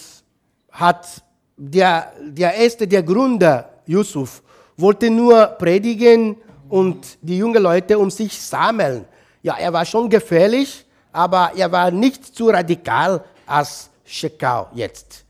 [0.70, 1.22] hat
[1.56, 4.42] der, der erste, der Gründer, Yusuf,
[4.76, 6.36] wollte nur predigen
[6.68, 9.06] und die jungen Leute um sich sammeln.
[9.42, 15.24] Ja, er war schon gefährlich, aber er war nicht zu radikal als Shekau jetzt.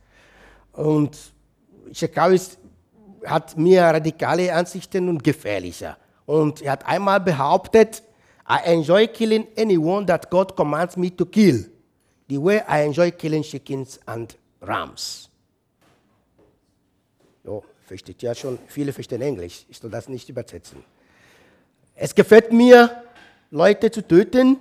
[0.73, 1.17] Und
[1.93, 2.59] Shekau ist
[3.27, 5.97] hat mehr radikale Ansichten und gefährlicher.
[6.25, 8.03] Und er hat einmal behauptet,
[8.49, 11.65] I enjoy killing anyone that God commands me to kill,
[12.29, 15.29] the way I enjoy killing chickens and rams.
[17.45, 20.83] So, versteht ja schon, viele verstehen Englisch, ich soll das nicht übersetzen.
[21.95, 23.03] Es gefällt mir,
[23.51, 24.61] Leute zu töten,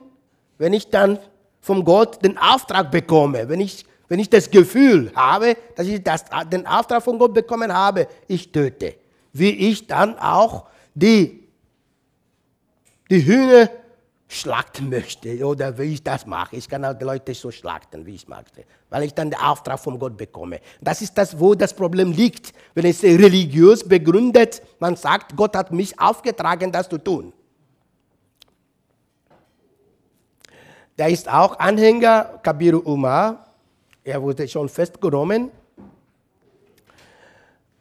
[0.58, 1.20] wenn ich dann
[1.60, 6.26] vom Gott den Auftrag bekomme, wenn ich wenn ich das Gefühl habe, dass ich das,
[6.52, 8.96] den Auftrag von Gott bekommen habe, ich töte.
[9.34, 11.48] Wie ich dann auch die,
[13.10, 13.70] die Hühner
[14.28, 16.56] schlachten möchte oder wie ich das mache.
[16.56, 19.80] Ich kann auch die Leute so schlachten, wie ich möchte, weil ich dann den Auftrag
[19.80, 20.60] von Gott bekomme.
[20.82, 22.54] Das ist das, wo das Problem liegt.
[22.74, 27.34] Wenn es religiös begründet, man sagt, Gott hat mich aufgetragen, das zu tun.
[30.98, 33.45] Der ist auch Anhänger Kabiru Umar,
[34.06, 35.52] er wurde schon festgenommen.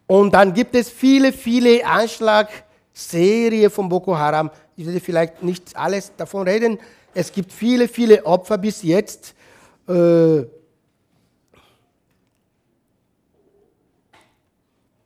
[0.06, 4.50] Und dann gibt es viele, viele Anschlagserien von Boko Haram.
[4.74, 6.78] Ich werde vielleicht nicht alles davon reden.
[7.12, 9.34] Es gibt viele, viele Opfer bis jetzt.
[9.86, 10.44] Äh,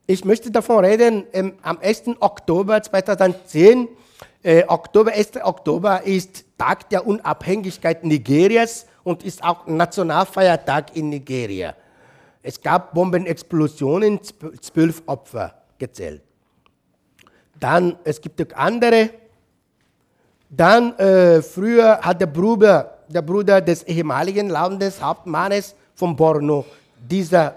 [0.06, 1.24] ich möchte davon reden,
[1.62, 2.04] am 1.
[2.20, 3.88] Oktober 2010,
[4.42, 5.42] äh, Oktober, 1.
[5.42, 11.74] Oktober ist Tag der Unabhängigkeit Nigerias und ist auch Nationalfeiertag in Nigeria.
[12.42, 14.20] Es gab Bombenexplosionen,
[14.60, 16.20] zwölf Opfer gezählt.
[17.58, 19.10] Dann, es gibt andere.
[20.50, 26.66] Dann, äh, früher hat der Bruder, der Bruder des ehemaligen Landeshauptmannes von Borno,
[27.10, 27.56] dieser,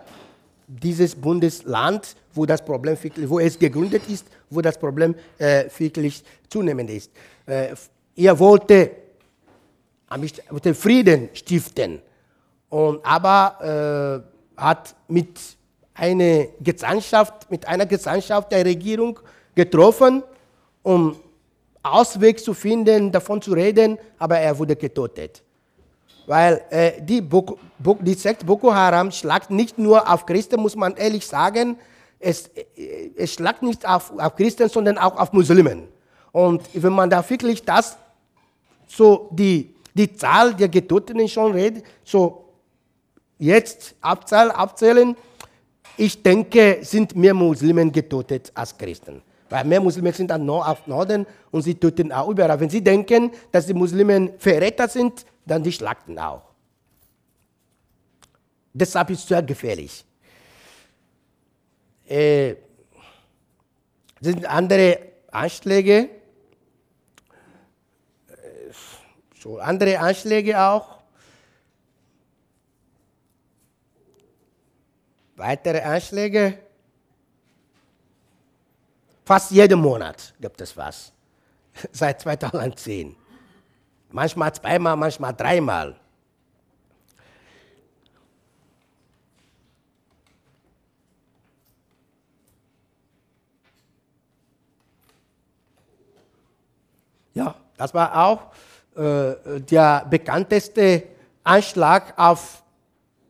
[0.68, 6.90] dieses Bundesland, wo das Problem wo es gegründet ist, wo das Problem äh, wirklich zunehmend
[6.90, 7.12] ist.
[7.46, 7.76] Äh,
[8.16, 8.92] er wollte
[10.18, 12.02] den Frieden stiften.
[12.70, 14.24] Und, aber
[14.58, 15.40] äh, hat mit
[15.94, 19.20] einer Gesandtschaft, mit einer Gesandtschaft der Regierung
[19.56, 20.24] getroffen,
[20.84, 21.16] um
[21.84, 25.44] Ausweg zu finden, davon zu reden, aber er wurde getötet.
[26.28, 27.58] Weil äh, die, Boko,
[28.00, 31.78] die Sekt Boko Haram schlagt nicht nur auf Christen, muss man ehrlich sagen,
[32.20, 35.88] es, äh, es schlagt nicht auf, auf Christen, sondern auch auf Muslimen.
[36.32, 37.98] Und wenn man da wirklich das,
[38.88, 42.46] so die die Zahl der Getöteten schon redet, so
[43.38, 45.16] jetzt abzählen, abzählen
[45.98, 49.22] ich denke, sind mehr Muslime getötet als Christen.
[49.50, 52.60] Weil mehr Muslime sind dann nur auf Norden und sie töten auch überall.
[52.60, 56.44] Wenn sie denken, dass die Muslime Verräter sind, dann die schlachten auch.
[58.74, 60.06] Deshalb ist es sehr gefährlich.
[62.08, 62.56] Äh,
[64.22, 65.00] sind andere
[65.32, 66.10] Anschläge,
[68.28, 68.40] äh,
[69.42, 71.00] so andere Anschläge auch.
[75.36, 76.60] Weitere Anschläge.
[79.26, 81.12] Fast jeden Monat gibt es was.
[81.92, 83.16] Seit 2010.
[84.12, 85.96] Manchmal zweimal, manchmal dreimal.
[97.34, 98.52] Ja, das war auch
[98.96, 101.04] der bekannteste
[101.44, 102.64] Anschlag auf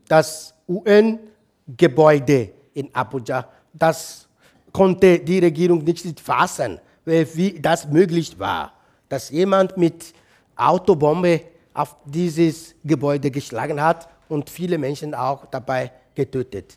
[0.08, 3.47] das UN-Gebäude in Abuja.
[3.74, 4.28] Das
[4.71, 8.74] konnte die Regierung nicht fassen, wie das möglich war,
[9.08, 10.13] dass jemand mit
[10.56, 11.41] Autobombe
[11.74, 16.76] auf dieses Gebäude geschlagen hat und viele Menschen auch dabei getötet.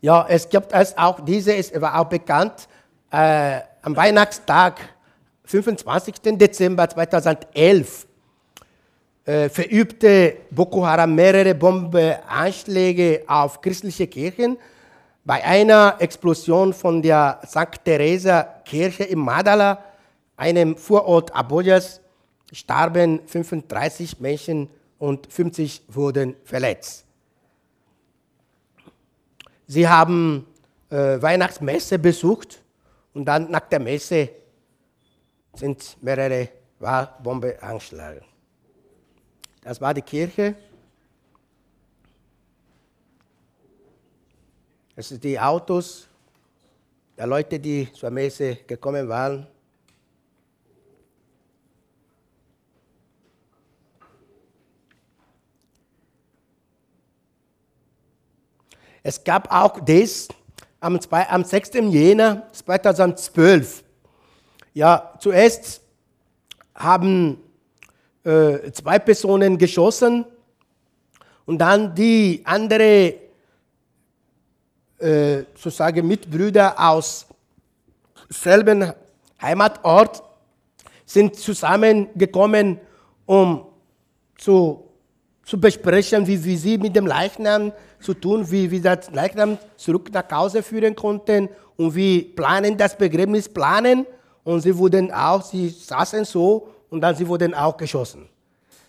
[0.00, 2.68] Ja, es gibt es auch, diese ist war auch bekannt,
[3.10, 4.78] äh, am Weihnachtstag,
[5.44, 6.38] 25.
[6.38, 8.06] Dezember 2011,
[9.24, 14.56] äh, verübte Boko Haram mehrere Bombenanschläge auf christliche Kirchen.
[15.24, 17.84] Bei einer Explosion von der St.
[17.84, 19.82] Theresa Kirche im Madala,
[20.36, 22.00] einem Vorort Abujas,
[22.52, 27.07] starben 35 Menschen und 50 wurden verletzt.
[29.70, 30.46] Sie haben
[30.88, 32.62] äh, Weihnachtsmesse besucht
[33.12, 34.30] und dann nach der Messe
[35.54, 36.48] sind mehrere
[37.22, 38.22] Bombe angeschlagen.
[39.62, 40.54] Das war die Kirche.
[44.96, 46.08] Das sind die Autos
[47.18, 49.46] der Leute, die zur Messe gekommen waren.
[59.08, 60.28] Es gab auch das
[60.80, 61.70] am, am 6.
[61.88, 63.82] Jänner 2012.
[64.74, 65.80] Ja, zuerst
[66.74, 67.38] haben
[68.22, 70.26] äh, zwei Personen geschossen
[71.46, 73.14] und dann die andere
[74.98, 77.28] äh, sozusagen Mitbrüder aus
[78.28, 78.92] selben
[79.40, 80.22] Heimatort
[81.06, 82.78] sind zusammengekommen,
[83.24, 83.68] um
[84.36, 84.87] zu,
[85.48, 90.10] zu besprechen, wie, wie sie mit dem Leichnam zu tun, wie wir das Leichnam zurück
[90.12, 94.04] nach Hause führen konnten und wir planen das Begräbnis planen
[94.44, 98.28] und sie wurden auch, sie saßen so und dann sie wurden auch geschossen.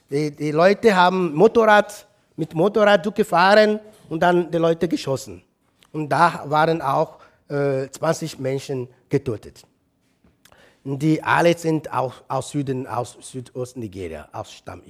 [0.10, 5.42] Die, die Leute haben Motorrad, mit Motorrad gefahren und dann die Leute geschossen.
[5.94, 9.64] Und da waren auch äh, 20 Menschen getötet.
[10.84, 14.82] Und die alle sind auch aus Süden, aus Südostnigeria, aus Stamm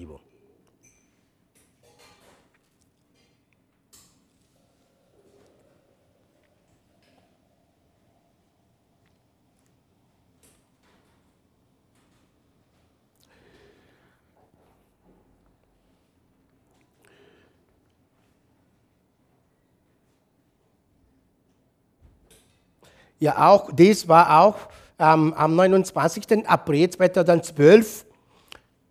[23.20, 24.56] Ja, auch dies war auch
[24.98, 26.48] ähm, am 29.
[26.48, 28.06] April 2012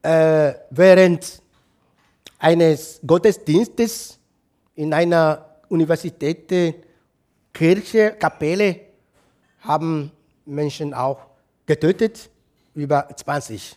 [0.02, 1.42] äh, während
[2.38, 4.18] eines Gottesdienstes
[4.74, 6.52] in einer Universität,
[7.52, 8.80] Kirche, Kapelle
[9.60, 10.12] haben
[10.44, 11.18] Menschen auch
[11.66, 12.30] getötet,
[12.74, 13.76] über 20.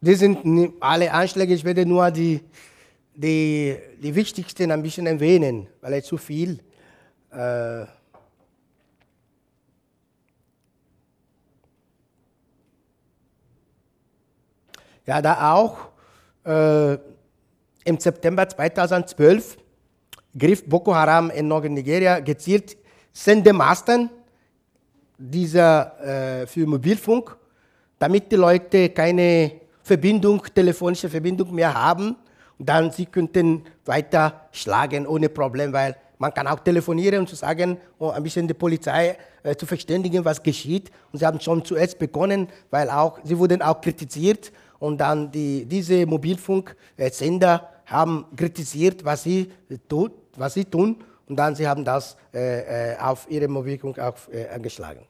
[0.00, 2.40] Das sind alle Anschläge, ich werde nur die,
[3.14, 6.60] die, die wichtigsten ein bisschen erwähnen, weil es zu viel.
[7.32, 7.80] Äh,
[15.04, 15.78] ja, da auch
[16.44, 16.94] äh,
[17.84, 19.58] im September 2012
[20.38, 22.76] griff Boko Haram in Norden Nigeria gezielt
[23.12, 24.10] Sendemasten
[25.18, 27.36] dieser, äh, für Mobilfunk,
[27.98, 32.14] damit die Leute keine Verbindung, telefonische Verbindung mehr haben.
[32.58, 37.36] Und dann sie könnten weiter schlagen ohne Problem, weil man kann auch telefonieren und zu
[37.36, 40.90] sagen, oh, ein bisschen die Polizei äh, zu verständigen, was geschieht.
[41.12, 44.52] Und sie haben schon zuerst begonnen, weil auch, sie wurden auch kritisiert.
[44.78, 49.50] Und dann die, diese Mobilfunksender haben kritisiert, was sie,
[49.88, 50.96] tut, was sie tun.
[51.28, 55.02] Und dann sie haben das äh, äh auf ihre Mobilfunk auch äh, angeschlagen.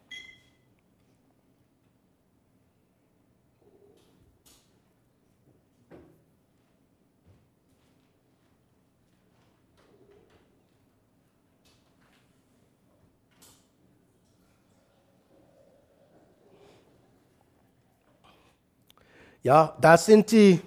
[19.48, 20.60] Ja, das sind die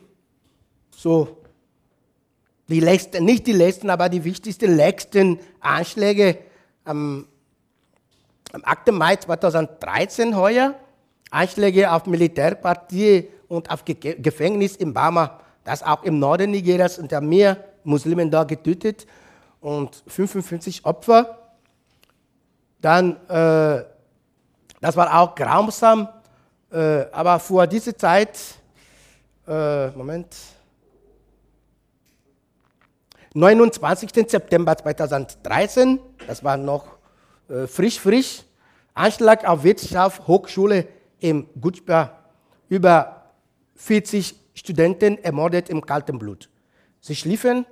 [0.89, 1.37] so
[2.67, 6.39] die letzten, nicht die letzten, aber die wichtigsten letzten Anschläge
[6.83, 7.27] am,
[8.51, 8.91] am 8.
[8.91, 10.73] Mai 2013 heuer.
[11.29, 17.11] Anschläge auf Militärpartie und auf Ge Gefängnis in Bama, das auch im Norden Nigerias und
[17.11, 19.05] da mehr Muslimen da getötet
[19.59, 21.37] und 55 Opfer.
[22.81, 23.83] Dann, äh,
[24.81, 26.09] das war auch grausam,
[26.71, 28.39] äh, aber vor dieser Zeit,
[29.47, 30.35] äh, Moment,
[33.33, 34.29] 29.
[34.29, 36.97] September 2013, das war noch
[37.49, 38.43] äh, frisch, frisch,
[38.93, 40.87] Anschlag auf Wirtschaft, Hochschule
[41.19, 42.19] im Gutschba,
[42.67, 43.31] über
[43.75, 46.49] 40 Studenten ermordet im kalten Blut.
[46.99, 47.65] Sie schliefen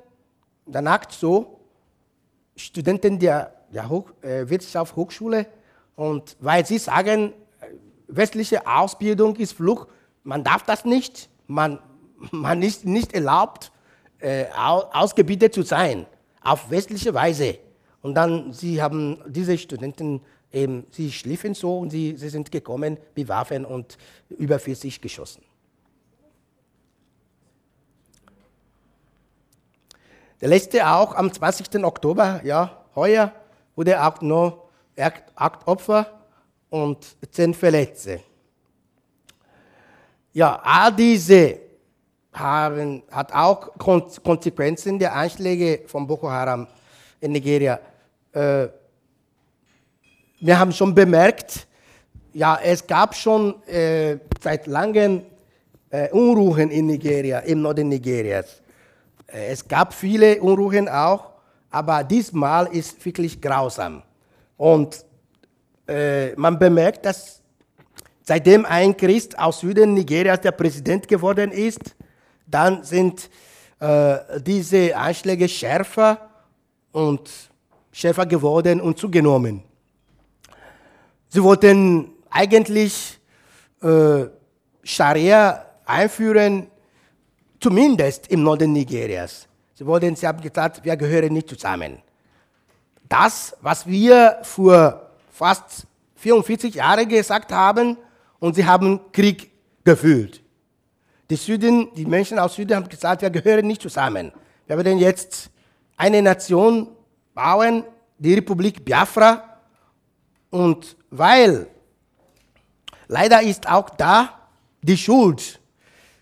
[0.66, 1.60] danach so,
[2.56, 5.46] Studenten der, der Hoch, äh, Wirtschaft Hochschule,
[5.96, 7.66] und weil sie sagen, äh,
[8.08, 9.88] westliche Ausbildung ist Flucht,
[10.24, 11.80] man darf das nicht, man,
[12.32, 13.72] man ist nicht erlaubt,
[14.20, 16.06] äh, ausgebildet zu sein,
[16.42, 17.58] auf westliche Weise.
[18.02, 20.22] Und dann, sie haben diese Studenten
[20.54, 23.98] eben, sie schliefen so und sie, sie sind gekommen Waffen und
[24.30, 25.44] über 40 geschossen.
[30.40, 31.84] Der letzte auch am 20.
[31.84, 33.34] Oktober, ja, heuer,
[33.76, 36.06] wurde auch noch acht Opfer
[36.70, 38.22] und zehn Verletzte.
[40.34, 41.60] Ja, all diese
[42.34, 46.68] haben, hat auch Konsequenzen der Anschläge von Boko Haram
[47.20, 47.80] in Nigeria.
[48.32, 48.68] Äh,
[50.40, 51.68] wir haben schon bemerkt,
[52.34, 55.24] ja, es gab schon äh, seit langem
[55.90, 58.62] äh, Unruhen in Nigeria, im Norden Nigerias.
[59.28, 61.32] Äh, es gab viele Unruhen auch,
[61.72, 64.04] aber diesmal ist wirklich grausam.
[64.58, 65.04] Und
[65.88, 67.39] äh, man bemerkt, dass
[68.30, 71.96] seitdem ein Christ aus Süden Nigerias der Präsident geworden ist,
[72.46, 73.28] dann sind
[73.80, 76.30] äh, diese Anschläge schärfer
[76.92, 77.28] und
[77.92, 79.64] schärfer geworden und zugenommen.
[81.30, 83.20] Sie wollten eigentlich
[83.82, 84.26] äh,
[84.84, 86.68] Scharia einführen,
[87.60, 89.48] zumindest im Norden Nigerias.
[89.74, 91.98] Sie, wollten, sie haben gesagt, wir gehören nicht zusammen.
[93.08, 97.98] Das, was wir vor fast 44 Jahren gesagt haben,
[98.40, 99.52] und sie haben Krieg
[99.84, 100.42] geführt.
[101.30, 104.32] Die, Süden, die Menschen aus Süden haben gesagt, wir gehören nicht zusammen.
[104.66, 105.50] Wir werden jetzt
[105.98, 106.88] eine Nation
[107.34, 107.84] bauen,
[108.18, 109.60] die Republik Biafra.
[110.50, 111.68] Und weil
[113.08, 114.48] leider ist auch da
[114.82, 115.60] die Schuld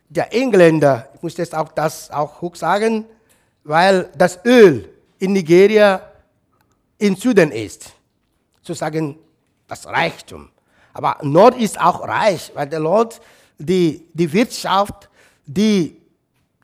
[0.09, 3.05] der Engländer, ich muss jetzt auch das auch hoch sagen,
[3.63, 4.89] weil das Öl
[5.19, 6.01] in Nigeria
[6.97, 7.93] im Süden ist.
[8.61, 9.17] Sozusagen
[9.67, 10.49] das Reichtum.
[10.97, 13.21] Aber Nord ist auch reich, weil der Nord
[13.59, 15.09] die, die Wirtschaft,
[15.45, 15.95] die,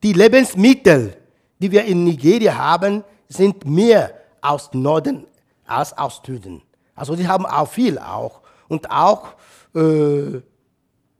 [0.02, 1.16] die Lebensmittel,
[1.60, 4.12] die wir in Nigeria haben, sind mehr
[4.42, 5.28] aus Norden
[5.68, 6.64] als aus Süden.
[6.96, 8.42] Also die haben auch viel auch.
[8.68, 9.34] Und auch
[9.76, 10.42] äh,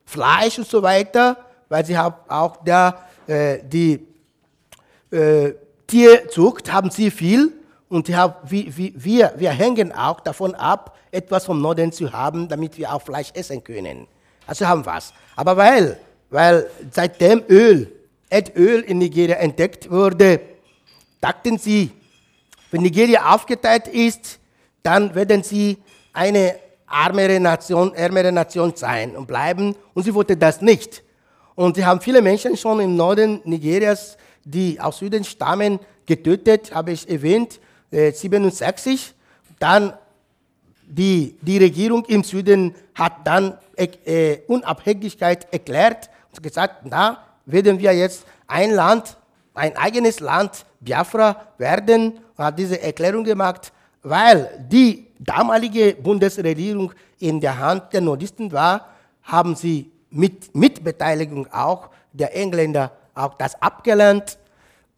[0.04, 1.36] Fleisch und so weiter,
[1.68, 2.98] weil sie haben auch da
[3.28, 4.06] äh, die
[5.12, 5.52] äh,
[5.86, 7.52] Tierzucht haben sie viel
[7.88, 12.92] und wie, wir, wir hängen auch davon ab, etwas vom Norden zu haben, damit wir
[12.92, 14.06] auch Fleisch essen können.
[14.46, 15.12] Also haben was.
[15.36, 15.98] Aber weil,
[16.30, 17.90] weil seitdem Öl,
[18.28, 20.40] Erdöl in Nigeria entdeckt wurde,
[21.20, 21.90] dachten sie,
[22.70, 24.40] wenn Nigeria aufgeteilt ist,
[24.82, 25.78] dann werden sie
[26.12, 26.56] eine
[26.86, 29.74] armere Nation, ärmere Nation sein und bleiben.
[29.94, 31.02] Und sie wollten das nicht.
[31.54, 36.92] Und sie haben viele Menschen schon im Norden Nigerias, die aus Süden stammen, getötet, habe
[36.92, 37.60] ich erwähnt,
[37.90, 38.94] 67.
[38.94, 39.94] Äh, dann
[40.86, 47.92] die, die Regierung im Süden hat dann äh, Unabhängigkeit erklärt und gesagt, na, werden wir
[47.92, 49.16] jetzt ein Land,
[49.54, 52.18] ein eigenes Land, Biafra werden?
[52.36, 53.72] Hat diese Erklärung gemacht,
[54.02, 58.88] weil die damalige Bundesregierung in der Hand der Nordisten war,
[59.22, 64.38] haben sie mit Mitbeteiligung auch der Engländer auch das abgelehnt,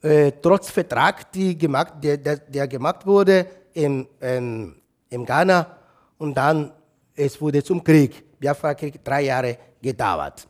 [0.02, 4.76] äh, trotz Vertrag, die gemacht, der, der, der gemacht wurde im, ähm,
[5.10, 5.75] im Ghana
[6.18, 6.72] und dann
[7.14, 8.24] es wurde zum Krieg.
[8.38, 10.46] Biafra-Krieg drei Jahre gedauert.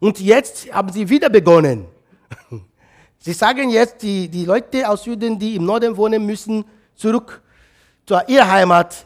[0.00, 1.86] Und jetzt haben sie wieder begonnen.
[3.18, 6.64] Sie sagen jetzt, die, die Leute aus Süden, die im Norden wohnen, müssen
[6.94, 7.42] zurück
[8.04, 9.04] zu ihrer Heimat,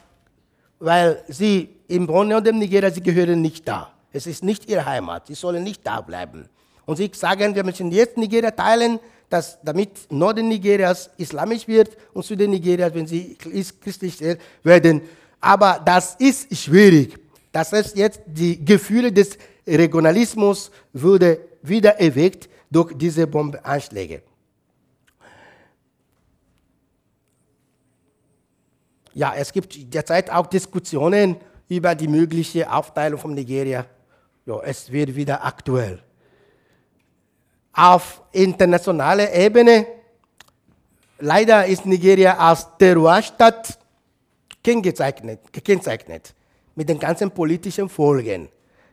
[0.78, 3.90] weil sie im Norden Nigeria, sie gehören nicht da.
[4.12, 6.50] Es ist nicht ihre Heimat, sie sollen nicht da bleiben.
[6.84, 8.98] Und sie sagen, wir müssen jetzt Nigeria teilen,
[9.30, 14.18] dass, damit Norden Nigerias islamisch wird und Süden Nigerias, wenn sie christlich
[14.62, 15.00] werden.
[15.40, 17.18] Aber das ist schwierig.
[17.52, 24.22] Das heißt jetzt, die Gefühle des Regionalismus würde wieder erweckt durch diese Bombenanschläge.
[29.12, 31.36] Ja, es gibt derzeit auch Diskussionen
[31.68, 33.86] über die mögliche Aufteilung von Nigeria.
[34.46, 36.02] Ja, es wird wieder aktuell.
[37.72, 39.86] Auf internationaler Ebene,
[41.18, 43.79] leider ist Nigeria als Terrorstadt
[44.62, 46.34] gekennzeichnet, gekennzeichnet
[46.74, 48.48] mit den ganzen politischen Folgen.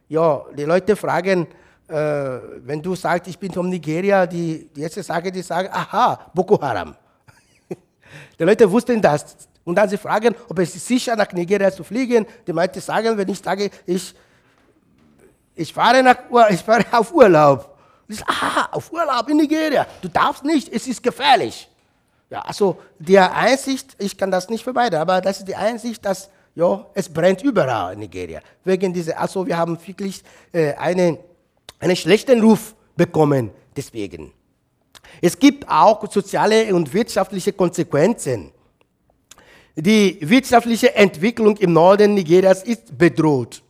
[0.09, 1.47] Ja, die Leute fragen,
[1.87, 1.93] äh,
[2.65, 6.59] wenn du sagst, ich bin von Nigeria, die, die erste Sache, die sagen, aha, Boko
[6.61, 6.95] Haram.
[8.39, 9.37] die Leute wussten das.
[9.63, 12.25] Und dann sie fragen, ob es sicher nach Nigeria zu fliegen.
[12.45, 14.15] Die Leute sagen, wenn ich sage, ich,
[15.55, 16.17] ich, fahre, nach,
[16.49, 17.77] ich fahre auf Urlaub.
[18.07, 19.85] Ich sage, aha, auf Urlaub in Nigeria.
[20.01, 21.69] Du darfst nicht, es ist gefährlich.
[22.29, 26.29] Ja, also die Einsicht, ich kann das nicht vermeiden, aber das ist die Einsicht, dass
[26.55, 28.41] ja, es brennt überall in Nigeria.
[28.63, 31.17] Wegen dieser, also wir haben wirklich äh, einen,
[31.79, 34.33] einen schlechten Ruf bekommen deswegen.
[35.21, 38.51] Es gibt auch soziale und wirtschaftliche Konsequenzen.
[39.75, 43.61] Die wirtschaftliche Entwicklung im Norden Nigerias ist bedroht,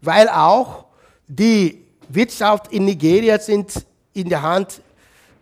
[0.00, 0.84] weil auch
[1.26, 3.84] die Wirtschaft in Nigeria sind
[4.14, 4.80] in der Hand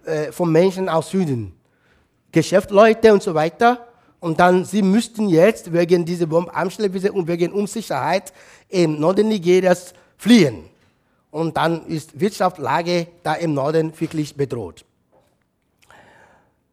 [0.04, 1.59] äh, von Menschen aus Süden.
[2.32, 3.86] Geschäftsleute und so weiter.
[4.20, 8.32] Und dann, sie müssten jetzt wegen dieser Bombenanschläge und wegen Unsicherheit
[8.68, 10.64] im Norden Nigerias fliehen.
[11.30, 14.84] Und dann ist Wirtschaftslage da im Norden wirklich bedroht.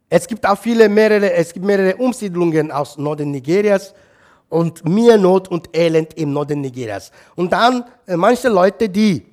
[0.09, 3.93] Es gibt auch viele, mehrere, es gibt mehrere Umsiedlungen aus Norden Nigerias
[4.49, 7.11] und mehr Not und Elend im Norden Nigerias.
[7.35, 9.25] Und dann äh, manche Leute, die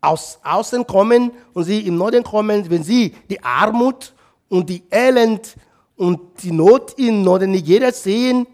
[0.00, 4.14] aus außen kommen und sie im Norden kommen, wenn sie die Armut
[4.48, 5.56] und die Elend
[5.96, 8.46] und die Not in Norden Nigeria sehen,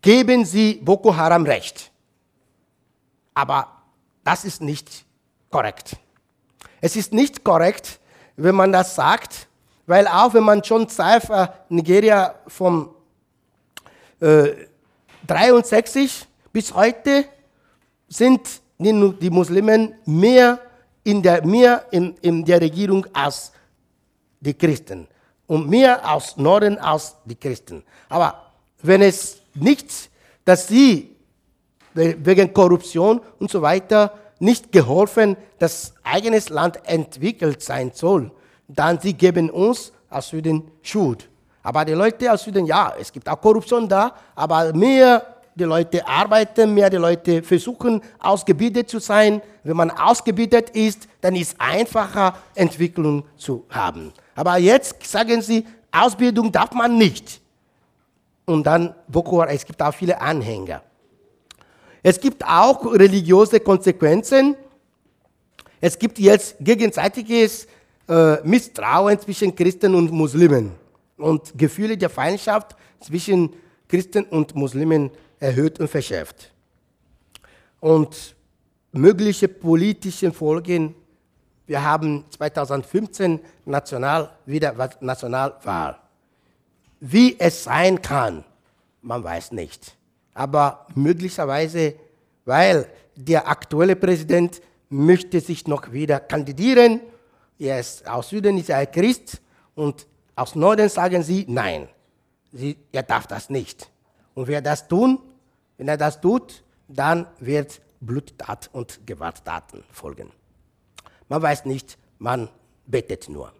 [0.00, 1.90] geben sie Boko Haram recht.
[3.34, 3.68] Aber
[4.24, 5.04] das ist nicht
[5.50, 5.96] korrekt.
[6.80, 8.00] Es ist nicht korrekt,
[8.36, 9.48] wenn man das sagt,
[9.86, 12.94] weil auch wenn man schon Cypher Nigeria vom
[14.20, 14.48] äh,
[15.26, 17.24] 63 bis heute
[18.08, 20.60] sind die Muslimen mehr
[21.04, 23.52] in der, mehr in, in der Regierung als
[24.40, 25.06] die Christen
[25.46, 27.82] und mehr aus Norden als die Christen.
[28.08, 30.10] Aber wenn es nicht,
[30.44, 31.16] dass sie
[31.94, 38.30] wegen Korruption und so weiter nicht geholfen, dass eigenes Land entwickelt sein soll,
[38.68, 41.28] dann sie geben uns aus Süden Schuld.
[41.62, 46.06] Aber die Leute aus Süden, ja, es gibt auch Korruption da, aber mehr die Leute
[46.06, 49.42] arbeiten, mehr die Leute versuchen, ausgebildet zu sein.
[49.64, 54.12] Wenn man ausgebildet ist, dann ist es einfacher, Entwicklung zu haben.
[54.34, 57.40] Aber jetzt sagen sie, Ausbildung darf man nicht.
[58.46, 58.94] Und dann
[59.48, 60.82] es gibt auch viele Anhänger.
[62.02, 64.56] Es gibt auch religiöse Konsequenzen.
[65.80, 67.66] Es gibt jetzt gegenseitiges
[68.08, 70.72] äh, Misstrauen zwischen Christen und Muslimen
[71.18, 73.52] und Gefühle der Feindschaft zwischen
[73.88, 76.52] Christen und Muslimen erhöht und verschärft.
[77.80, 78.34] Und
[78.92, 80.94] mögliche politische Folgen,
[81.66, 85.98] wir haben 2015 National, wieder Nationalwahl.
[87.00, 88.44] Wie es sein kann,
[89.02, 89.96] man weiß nicht.
[90.34, 91.94] Aber möglicherweise,
[92.44, 97.00] weil der aktuelle Präsident möchte sich noch wieder kandidieren.
[97.58, 99.40] Er ist aus Süden ist er Christ
[99.74, 101.88] und aus Norden sagen sie nein.
[102.52, 103.90] Sie, er darf das nicht.
[104.34, 105.18] Und wer das tun,
[105.78, 110.30] wenn er das tut, dann wird Bluttat und Gewalttaten folgen.
[111.28, 112.48] Man weiß nicht, man
[112.86, 113.52] betet nur.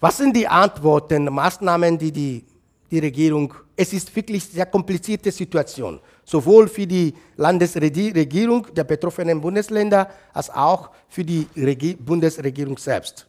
[0.00, 2.44] Was sind die Antworten, Maßnahmen, die die,
[2.90, 9.40] die Regierung, es ist wirklich eine sehr komplizierte Situation, sowohl für die Landesregierung der betroffenen
[9.40, 13.26] Bundesländer als auch für die Regie Bundesregierung selbst.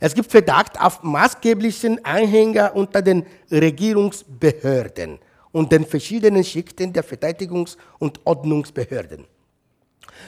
[0.00, 5.18] Es gibt Verdacht auf maßgeblichen Anhänger unter den Regierungsbehörden
[5.52, 9.26] und den verschiedenen Schichten der Verteidigungs- und Ordnungsbehörden.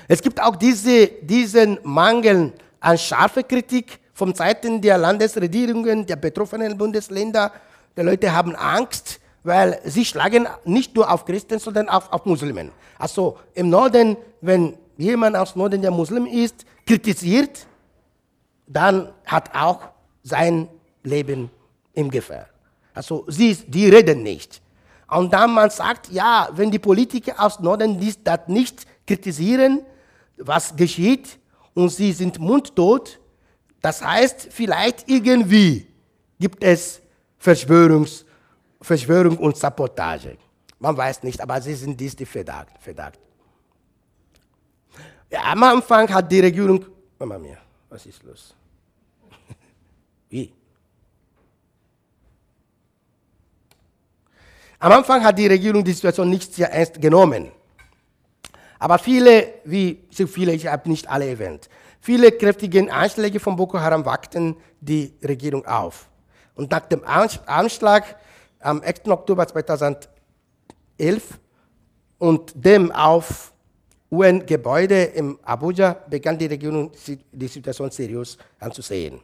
[0.08, 6.76] Es gibt auch diese, diesen Mangel an scharfer Kritik von Seiten der Landesregierungen der betroffenen
[6.76, 7.52] Bundesländer.
[7.96, 12.70] Die Leute haben Angst, weil sie schlagen nicht nur auf Christen, sondern auch auf Muslimen.
[12.98, 17.66] Also im Norden, wenn jemand aus Norden der Muslim ist, kritisiert,
[18.66, 19.80] dann hat auch
[20.22, 20.68] sein
[21.02, 21.50] Leben
[21.94, 22.46] im Gefahr.
[22.92, 24.60] Also sie, die reden nicht.
[25.10, 29.82] Und dann man sagt, ja, wenn die Politiker aus Norden dies, das nicht kritisieren,
[30.36, 31.38] was geschieht,
[31.74, 33.20] und sie sind mundtot,
[33.80, 35.86] das heißt, vielleicht irgendwie
[36.38, 37.00] gibt es
[37.38, 38.24] Verschwörungs,
[38.80, 40.36] Verschwörung und Sabotage.
[40.78, 42.68] Man weiß nicht, aber sie sind dies die Verdacht.
[42.80, 43.18] Verdacht.
[45.30, 46.84] Ja, am Anfang hat die Regierung,
[47.18, 47.58] Mama mia,
[47.88, 48.54] was ist los?
[50.28, 50.52] Wie?
[54.82, 57.52] Am Anfang hat die Regierung die Situation nicht sehr ernst genommen.
[58.78, 61.68] Aber viele, wie so viele, ich habe nicht alle erwähnt,
[62.00, 66.08] viele kräftige Anschläge von Boko Haram wagten die Regierung auf.
[66.54, 68.16] Und nach dem Anschlag
[68.58, 69.06] am 1.
[69.06, 70.08] Oktober 2011
[72.18, 73.52] und dem auf
[74.10, 76.90] UN-Gebäude in Abuja begann die Regierung
[77.32, 79.20] die Situation seriös anzusehen.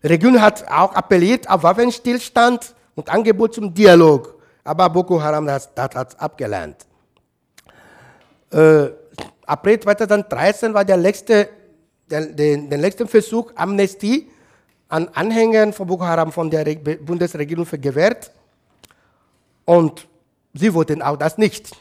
[0.00, 5.76] Die Regierung hat auch appelliert auf Waffenstillstand und Angebot zum Dialog, aber Boko Haram hat
[5.76, 6.86] das abgelehnt.
[8.50, 8.90] Äh,
[9.46, 11.48] April 2013 war der letzte,
[12.10, 14.28] der, der, der letzte Versuch, Amnestie
[14.88, 18.30] an Anhängern von Boko Haram von der Bundesregierung gewährt.
[19.64, 20.06] Und
[20.52, 21.74] sie wollten auch das nicht.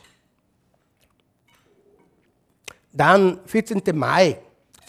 [2.93, 3.81] Dann 14.
[3.93, 4.37] Mai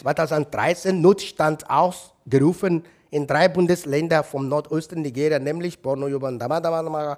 [0.01, 2.83] 2013 Notstand ausgerufen
[3.13, 7.17] in drei Bundesländern vom Nordosten Nigeria, nämlich Borno, Yoruba und Damadama.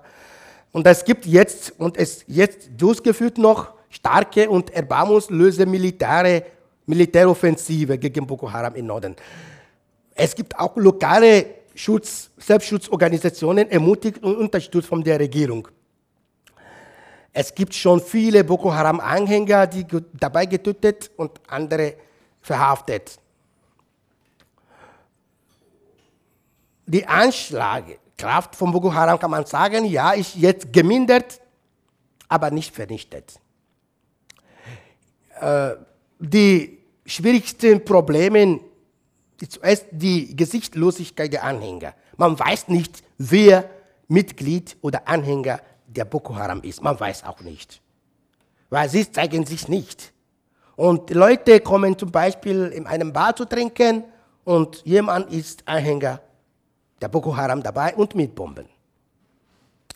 [0.71, 6.43] Und es gibt jetzt, und es jetzt durchgeführt noch, starke und erbarmungslose Militäre,
[6.85, 9.15] Militäroffensive gegen Boko Haram im Norden.
[10.13, 15.67] Es gibt auch lokale Schutz, Selbstschutzorganisationen, ermutigt und unterstützt von der Regierung.
[17.31, 21.95] Es gibt schon viele Boko Haram-Anhänger, die dabei getötet und andere
[22.41, 23.17] verhaftet.
[26.87, 31.41] Die Anschlagkraft von Boko Haram kann man sagen, ja, ist jetzt gemindert,
[32.27, 33.39] aber nicht vernichtet.
[35.39, 35.71] Äh,
[36.19, 38.59] die schwierigsten Probleme
[39.41, 41.93] ist zuerst die Gesichtlosigkeit der Anhänger.
[42.17, 43.69] Man weiß nicht, wer
[44.07, 46.81] Mitglied oder Anhänger der Boko Haram ist.
[46.81, 47.81] Man weiß auch nicht.
[48.69, 50.13] Weil sie zeigen sich nicht.
[50.75, 54.03] Und Leute kommen zum Beispiel in einem Bar zu trinken
[54.43, 56.19] und jemand ist Anhänger
[57.05, 58.65] der Boko Haram dabei und mit Bomben.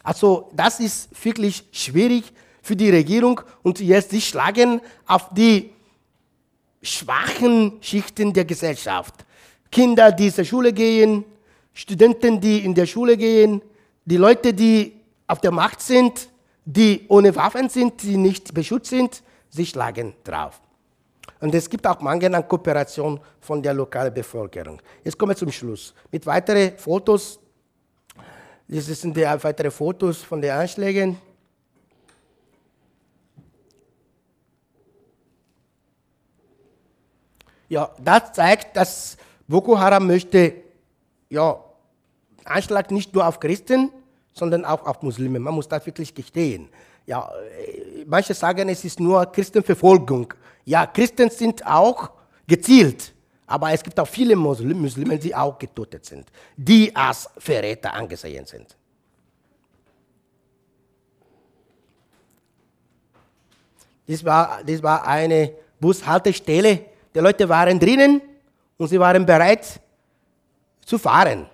[0.03, 2.31] Also das ist wirklich schwierig
[2.61, 5.71] für die Regierung und jetzt sie schlagen auf die
[6.83, 9.25] schwachen Schichten der Gesellschaft.
[9.71, 11.25] Kinder, die zur Schule gehen,
[11.73, 13.63] Studenten, die in der Schule gehen,
[14.05, 14.93] die Leute, die
[15.25, 16.29] auf der Macht sind,
[16.63, 20.61] die ohne Waffen sind, die nicht beschützt sind, sie schlagen drauf.
[21.41, 24.81] Und es gibt auch Mangel an Kooperation von der lokalen Bevölkerung.
[25.03, 25.93] Jetzt kommen wir zum Schluss.
[26.11, 27.39] Mit weiteren Fotos.
[28.67, 31.17] Das sind die weitere Fotos von den Anschlägen.
[37.69, 39.15] Ja, das zeigt, dass
[39.47, 40.55] Boko Haram möchte
[41.29, 41.63] ja,
[42.43, 43.91] Anschlag nicht nur auf Christen,
[44.33, 45.39] sondern auch auf Muslime.
[45.39, 46.69] Man muss das wirklich gestehen.
[47.05, 50.33] Ja, äh, manche sagen, es ist nur Christenverfolgung.
[50.69, 52.11] Ja, Christen sind auch
[52.45, 53.11] gezielt,
[53.47, 58.77] aber es gibt auch viele Muslime, die auch getötet sind, die als Verräter angesehen sind.
[64.05, 68.21] Das war, das war eine Bushaltestelle die Leute waren drinnen
[68.77, 69.79] und sie waren bereit
[70.85, 71.47] zu fahren.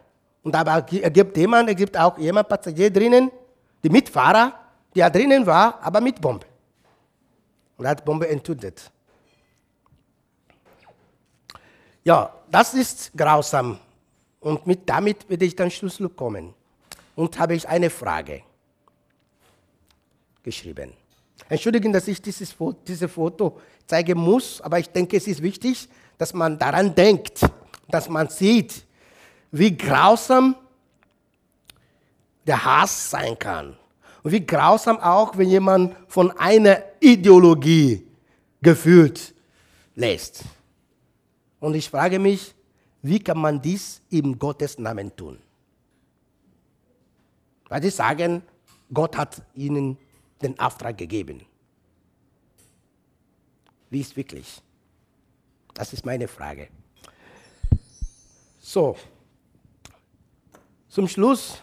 [0.43, 3.31] Und es gibt jemand, es gibt auch jemand Passagier drinnen,
[3.81, 4.51] die Mitfahrer,
[4.93, 6.45] der drinnen war, aber mit Bombe.
[7.77, 8.91] Und hat Bombe entzündet.
[12.05, 13.79] Ja, das ist grausam.
[14.39, 16.53] Und mit, damit werde ich dann Schlussschluss kommen.
[17.15, 18.43] Und habe ich eine Frage
[20.43, 20.93] geschrieben.
[21.49, 22.55] Entschuldigen, dass ich dieses,
[22.87, 27.41] diese Foto zeigen muss, aber ich denke, es ist wichtig, dass man daran denkt,
[27.87, 28.85] dass man sieht,
[29.51, 30.55] wie grausam
[32.45, 33.75] der Hass sein kann.
[34.21, 38.05] Und wie grausam auch, wenn jemand von einer Ideologie
[38.61, 39.33] gefühlt
[39.95, 40.43] lässt.
[41.59, 42.53] Und ich frage mich,
[43.01, 45.39] wie kann man dies im Gottes Namen tun?
[47.69, 48.43] Weil sie sagen,
[48.93, 49.97] Gott hat ihnen
[50.41, 51.45] den Auftrag gegeben.
[53.89, 54.61] Wie ist wirklich?
[55.73, 56.67] Das ist meine Frage.
[58.59, 58.97] So,
[60.89, 61.61] zum Schluss,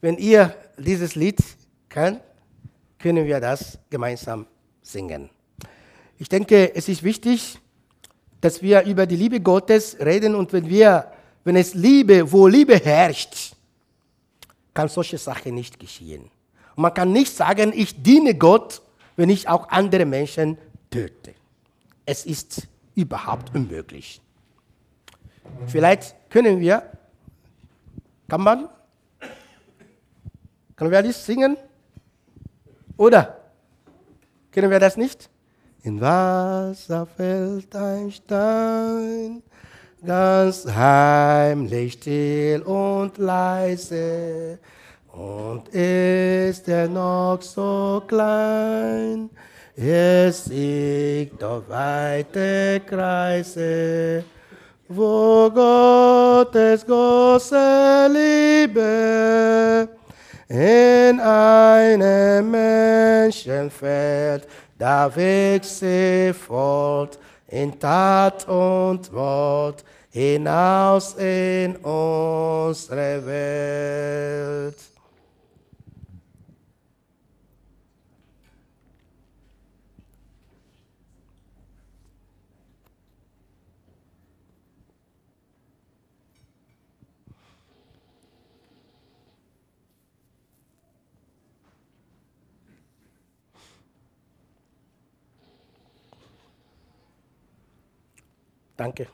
[0.00, 1.38] wenn ihr dieses Lied
[1.88, 2.20] kennt,
[2.98, 4.46] können wir das gemeinsam
[4.82, 5.30] singen.
[6.18, 7.58] Ich denke, es ist wichtig,
[8.40, 11.12] dass wir über die Liebe Gottes reden und wenn wir,
[11.44, 13.54] wenn es Liebe, wo Liebe herrscht,
[14.72, 16.30] kann solche Sachen nicht geschehen.
[16.76, 18.82] Und man kann nicht sagen, ich diene Gott,
[19.16, 20.56] wenn ich auch andere Menschen
[20.90, 21.34] töte.
[22.06, 24.20] Es ist überhaupt unmöglich.
[25.66, 26.82] Vielleicht können wir,
[28.28, 28.68] kann man,
[30.76, 31.56] können wir das singen?
[32.96, 33.36] Oder
[34.52, 35.28] können wir das nicht?
[35.82, 39.42] In Wasser fällt ein Stein,
[40.04, 44.58] ganz heimlich, still und leise.
[45.10, 49.30] Und ist er noch so klein,
[49.74, 54.22] es siegt auf weite Kreise,
[54.86, 59.88] wo Gottes große Liebe
[60.46, 64.46] in einem Menschen fällt,
[64.80, 67.18] da wächst sie fort
[67.48, 74.89] in Tat und Wort hinaus in unsere Welt.
[98.80, 99.08] Danke.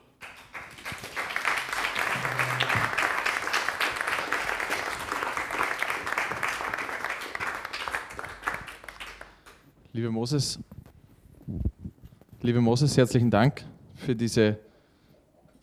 [9.91, 10.57] Liebe Moses,
[12.41, 13.65] liebe Moses, herzlichen Dank
[13.95, 14.57] für diese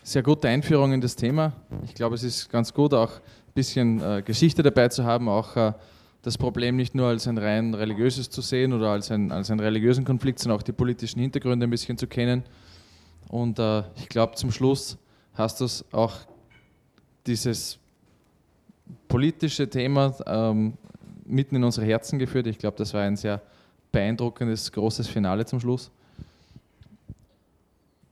[0.02, 1.55] sehr gute Einführung in das Thema.
[1.84, 5.57] Ich glaube, es ist ganz gut, auch ein bisschen äh, Geschichte dabei zu haben, auch
[5.57, 5.72] äh,
[6.20, 9.61] das Problem nicht nur als ein rein religiöses zu sehen oder als, ein, als einen
[9.61, 12.44] religiösen Konflikt, sondern auch die politischen Hintergründe ein bisschen zu kennen.
[13.35, 14.97] Und äh, ich glaube, zum Schluss
[15.32, 16.12] hast du auch
[17.26, 17.80] dieses
[19.09, 20.74] politische Thema ähm,
[21.24, 22.47] mitten in unsere Herzen geführt.
[22.47, 23.43] Ich glaube, das war ein sehr
[23.91, 25.91] beeindruckendes, großes Finale zum Schluss.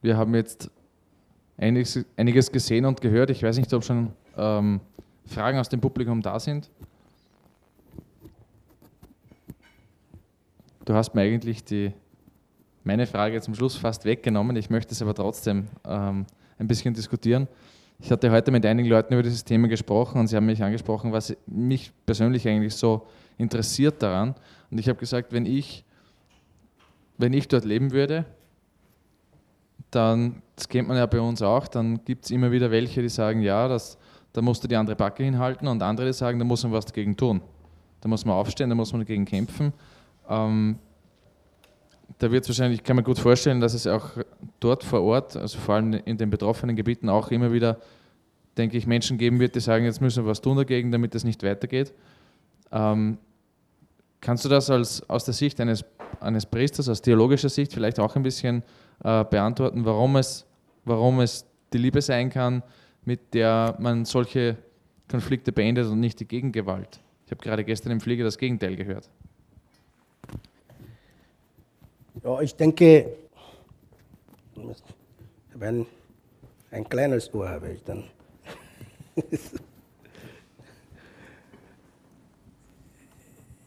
[0.01, 0.69] Wir haben jetzt
[1.57, 3.31] einiges, einiges gesehen und gehört.
[3.31, 4.81] Ich weiß nicht, ob schon ähm,
[5.27, 6.69] Fragen aus dem Publikum da sind.
[10.85, 11.93] Du hast mir eigentlich die,
[12.85, 14.57] meine Frage zum Schluss fast weggenommen.
[14.57, 16.27] Ich möchte es aber trotzdem ähm,
[16.59, 17.49] ein bisschen diskutieren.
[17.99, 21.13] Ich hatte heute mit einigen Leuten über dieses Thema gesprochen und sie haben mich angesprochen,
[21.13, 23.07] was mich persönlich eigentlich so
[23.39, 24.35] interessiert daran.
[24.71, 25.85] Und ich habe gesagt, wenn ich,
[27.19, 28.25] wenn ich dort leben würde,
[29.91, 33.09] dann, das kennt man ja bei uns auch, dann gibt es immer wieder welche, die
[33.09, 33.99] sagen, ja, das,
[34.33, 36.87] da musst du die andere Backe hinhalten und andere, die sagen, da muss man was
[36.87, 37.41] dagegen tun.
[38.01, 39.73] Da muss man aufstehen, da muss man dagegen kämpfen.
[40.29, 40.79] Ähm,
[42.19, 44.11] da wird es wahrscheinlich, ich kann mir gut vorstellen, dass es auch
[44.61, 47.79] dort vor Ort, also vor allem in den betroffenen Gebieten, auch immer wieder,
[48.57, 51.25] denke ich, Menschen geben wird, die sagen, jetzt müssen wir was tun dagegen, damit es
[51.25, 51.93] nicht weitergeht.
[52.71, 53.19] Ähm,
[54.21, 55.85] kannst du das als, aus der Sicht eines,
[56.21, 58.63] eines Priesters, aus theologischer Sicht vielleicht auch ein bisschen
[59.05, 60.47] äh, beantworten, warum es,
[60.85, 62.63] warum es die Liebe sein kann,
[63.05, 64.57] mit der man solche
[65.09, 67.01] Konflikte beendet und nicht die Gegengewalt?
[67.27, 69.09] Ich habe gerade gestern im Flieger das Gegenteil gehört.
[72.25, 73.17] Ja, ich denke,
[75.55, 75.87] wenn
[76.71, 78.05] ein kleines Ohr habe ich dann.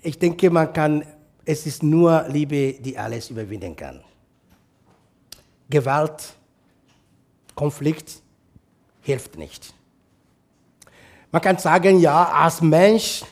[0.01, 1.06] ich denke, man kann,
[1.43, 4.01] es ist nur Liebe, die alles überwinden kann.
[5.70, 6.34] Gewalt,
[7.56, 8.22] Konflikt
[9.01, 9.74] hilft nicht.
[11.30, 13.26] Man kann sagen, ja, als Mensch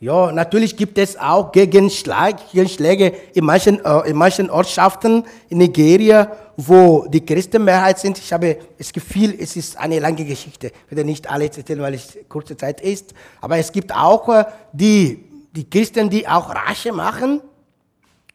[0.00, 7.06] ja, natürlich gibt es auch Gegenschläge in manchen, äh, in manchen Ortschaften in Nigeria, wo
[7.08, 8.16] die Christenmehrheit sind.
[8.16, 10.68] Ich habe das Gefühl, es ist eine lange Geschichte.
[10.68, 13.12] Ich werde nicht alle erzählen, weil es kurze Zeit ist.
[13.40, 17.40] Aber es gibt auch äh, die, die Christen, die auch Rasche machen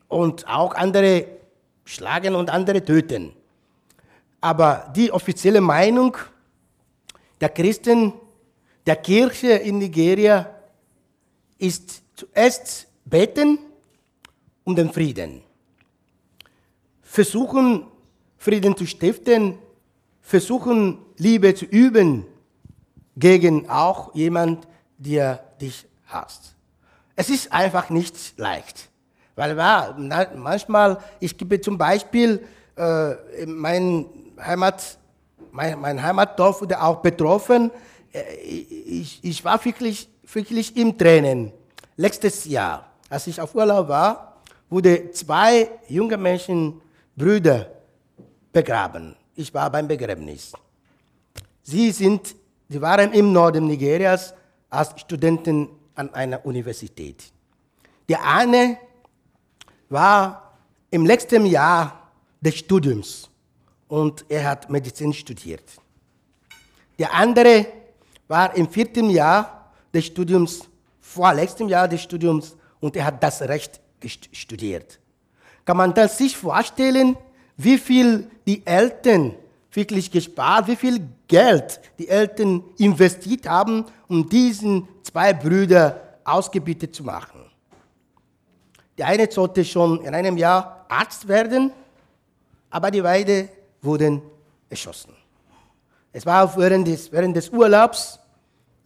[0.09, 1.25] und auch andere
[1.85, 3.31] schlagen und andere töten.
[4.41, 6.17] Aber die offizielle Meinung
[7.39, 8.11] der Christen,
[8.85, 10.52] der Kirche in Nigeria,
[11.63, 13.59] ist zuerst beten
[14.63, 15.41] um den Frieden.
[17.01, 17.85] Versuchen,
[18.37, 19.57] Frieden zu stiften
[20.23, 22.25] versuchen, Liebe zu üben
[23.15, 26.55] gegen auch jemand, der dich hasst.
[27.15, 28.89] Es ist einfach nicht leicht.
[29.35, 29.55] Weil
[30.35, 32.43] manchmal, ich gebe zum Beispiel,
[32.75, 34.05] äh, mein,
[34.39, 34.97] Heimat,
[35.51, 37.69] mein, mein Heimatdorf wurde auch betroffen.
[38.11, 41.51] Äh, ich, ich war wirklich, wirklich im Tränen.
[41.95, 46.81] Letztes Jahr, als ich auf Urlaub war, wurde zwei junge Menschen,
[47.15, 47.69] Brüder,
[48.51, 49.15] begraben.
[49.35, 50.53] Ich war beim Begräbnis.
[51.61, 52.35] Sie, sind,
[52.67, 54.33] sie waren im Norden Nigerias
[54.69, 57.31] als Studenten an einer Universität.
[58.09, 58.77] Der eine
[59.89, 60.57] war
[60.89, 62.11] im letzten Jahr
[62.41, 63.29] des Studiums
[63.87, 65.63] und er hat Medizin studiert.
[66.97, 67.67] Der andere
[68.27, 69.62] war im vierten Jahr
[69.93, 70.61] des Studiums,
[70.99, 73.79] vor letztem Jahr des Studiums und er hat das Recht
[74.31, 74.99] studiert.
[75.65, 77.15] Kann man das sich vorstellen,
[77.57, 79.35] wie viel die Eltern
[79.71, 87.03] wirklich gespart, wie viel Geld die Eltern investiert haben, um diesen zwei Brüder ausgebildet zu
[87.03, 87.41] machen.
[88.97, 91.71] Der eine sollte schon in einem Jahr Arzt werden,
[92.69, 93.49] aber die beiden
[93.81, 94.21] wurden
[94.69, 95.13] erschossen.
[96.11, 98.19] Es war während des, während des Urlaubs,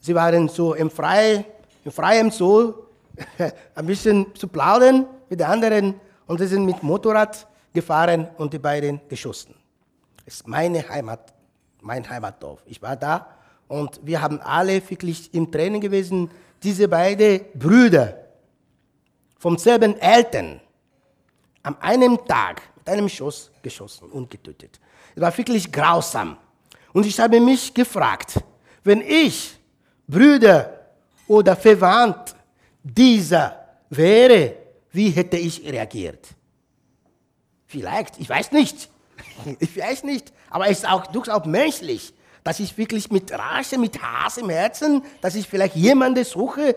[0.08, 1.46] sie waren so im, Frei,
[1.84, 2.88] im Freien so,
[3.76, 8.60] ein bisschen zu plaudern mit den anderen und sie sind mit Motorrad gefahren und die
[8.60, 9.54] beiden geschossen.
[10.26, 11.34] Das ist meine Heimat,
[11.82, 12.64] mein Heimatdorf.
[12.66, 13.28] Ich war da
[13.68, 16.32] und wir haben alle wirklich im Training gewesen.
[16.64, 18.18] Diese beiden Brüder
[19.38, 20.62] vom selben Eltern
[21.64, 24.80] am einem Tag mit einem Schuss geschossen und getötet.
[25.16, 26.38] Es war wirklich grausam.
[26.94, 28.42] Und ich habe mich gefragt,
[28.84, 29.57] wenn ich
[30.08, 30.88] Brüder
[31.28, 32.36] oder Verwandt
[32.84, 34.56] dieser wäre,
[34.92, 36.28] wie hätte ich reagiert?
[37.68, 38.90] Vielleicht, ich weiß nicht.
[39.60, 40.32] Ich weiß nicht.
[40.50, 45.04] Aber es ist auch durchaus menschlich, dass ich wirklich mit Rache, mit Hass im Herzen,
[45.22, 46.76] dass ich vielleicht jemanden suche,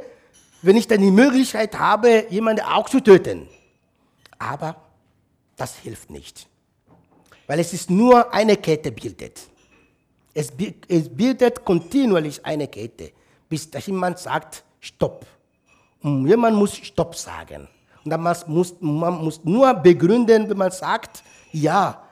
[0.62, 3.48] wenn ich dann die Möglichkeit habe, jemanden auch zu töten.
[4.38, 4.76] Aber
[5.56, 6.48] das hilft nicht.
[7.46, 9.40] Weil es ist nur eine Kette bildet.
[10.34, 10.52] Es,
[10.88, 13.12] es bildet kontinuierlich eine Kette,
[13.51, 15.26] bis jemand sagt, Stopp.
[16.01, 17.68] Und jemand muss Stopp sagen.
[18.03, 21.22] Und dann muss, man muss nur begründen, wenn man sagt,
[21.53, 22.03] ja,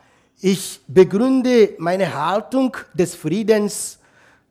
[0.40, 3.98] ich begründe meine Haltung des Friedens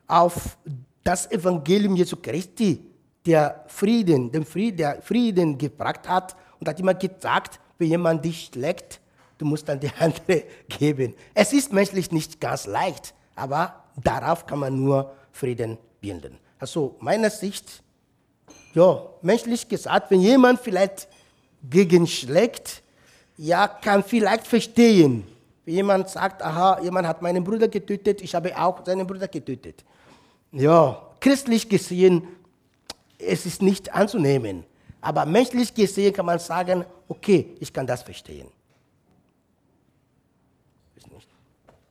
[0.08, 0.58] auf
[1.04, 2.84] das Evangelium Jesu Christi,
[3.26, 8.50] der Frieden, den Frieden, der Frieden gebracht hat und hat immer gesagt, wenn jemand dich
[8.52, 9.00] schlägt,
[9.38, 11.14] du musst dann die andere geben.
[11.34, 16.40] Es ist menschlich nicht ganz leicht, aber darauf kann man nur Frieden bilden.
[16.60, 17.84] Also meiner Sicht,
[18.74, 21.08] ja, menschlich gesagt, wenn jemand vielleicht
[21.70, 22.82] gegenschlägt,
[23.38, 25.24] ja, kann vielleicht verstehen.
[25.66, 29.84] Wenn jemand sagt, aha, jemand hat meinen Bruder getötet, ich habe auch seinen Bruder getötet.
[30.52, 32.28] Ja, christlich gesehen,
[33.20, 34.64] es ist nicht anzunehmen.
[35.02, 38.48] Aber menschlich gesehen kann man sagen, okay, ich kann das verstehen.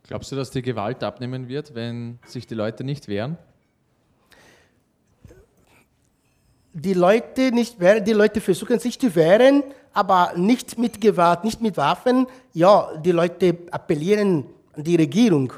[0.03, 3.37] Glaubst du, dass die Gewalt abnehmen wird, wenn sich die Leute nicht wehren?
[6.79, 9.63] Die Leute nicht wehren, die Leute versuchen sich zu wehren,
[9.93, 12.27] aber nicht mit Gewalt, nicht mit Waffen.
[12.53, 15.51] Ja, die Leute appellieren an die Regierung,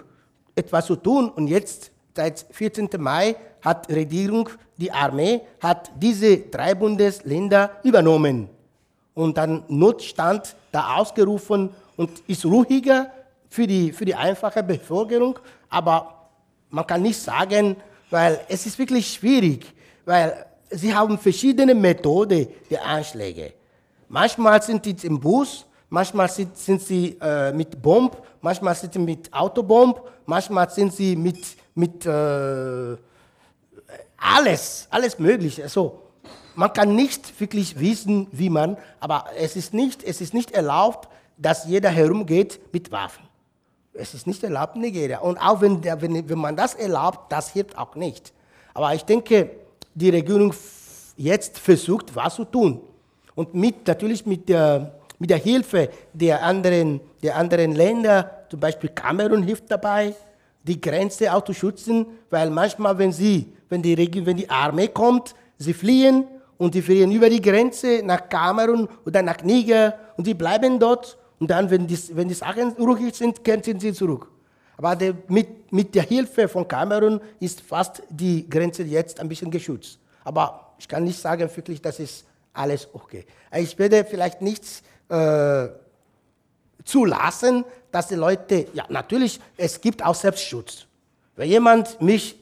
[0.56, 1.30] etwas zu tun.
[1.30, 2.90] Und jetzt, seit 14.
[2.98, 8.48] Mai, hat die Regierung, die Armee, hat diese drei Bundesländer übernommen
[9.14, 13.12] und dann Notstand da ausgerufen und ist ruhiger
[13.50, 15.38] für die, für die einfache Bevölkerung.
[15.70, 16.30] Aber
[16.70, 17.76] man kann nicht sagen,
[18.10, 19.66] weil es ist wirklich schwierig,
[20.06, 23.54] weil sie haben verschiedene Methoden der Anschläge.
[24.08, 29.00] Manchmal sind sie im Bus, manchmal sind, sind sie äh, mit Bomb, manchmal sind sie
[29.00, 31.46] mit Autobomb, manchmal sind sie mit,
[31.76, 32.98] mit äh,
[34.18, 35.64] alles, alles Mögliche.
[35.64, 36.02] Also,
[36.56, 41.08] man kann nicht wirklich wissen, wie man, aber es ist nicht, es ist nicht erlaubt,
[41.38, 43.24] dass jeder herumgeht mit Waffen.
[43.94, 45.20] Es ist nicht erlaubt in Nigeria.
[45.20, 48.34] Und auch wenn, wenn, wenn man das erlaubt, das hilft auch nicht.
[48.74, 49.52] Aber ich denke,
[50.00, 50.54] die Regierung
[51.18, 52.82] jetzt versucht, was zu tun.
[53.36, 58.90] Und mit, natürlich mit der, mit der Hilfe der anderen, der anderen Länder, zum Beispiel
[58.90, 60.16] Kamerun hilft dabei,
[60.64, 65.36] die Grenze auch zu schützen, weil manchmal, wenn, sie, wenn, die, wenn die Armee kommt,
[65.58, 66.26] sie fliehen
[66.58, 71.18] und die fliehen über die Grenze nach Kamerun oder nach Niger und die bleiben dort
[71.40, 74.28] und dann, wenn die, wenn die Sachen ruhig sind, kehren sie zurück.
[74.80, 79.52] Aber der, mit, mit der Hilfe von Kamerun ist fast die Grenze jetzt ein bisschen
[79.52, 80.00] geschützt.
[80.24, 82.24] Aber ich kann nicht sagen, wirklich, das ist
[82.54, 83.26] alles okay.
[83.58, 85.68] Ich werde vielleicht nichts äh,
[86.86, 90.86] zulassen, dass die Leute, ja natürlich, es gibt auch Selbstschutz.
[91.36, 92.38] Wenn jemand mich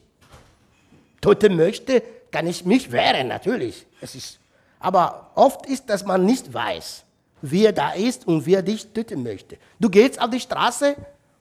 [1.19, 3.87] töten möchte, kann ich mich wehren, natürlich.
[3.99, 4.39] Es ist,
[4.79, 7.03] aber oft ist, dass man nicht weiß,
[7.41, 9.57] wer da ist und wer dich töten möchte.
[9.79, 10.95] Du gehst auf die Straße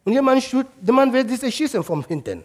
[0.07, 2.45] und jemand, schüt, jemand will dich schießen von hinten.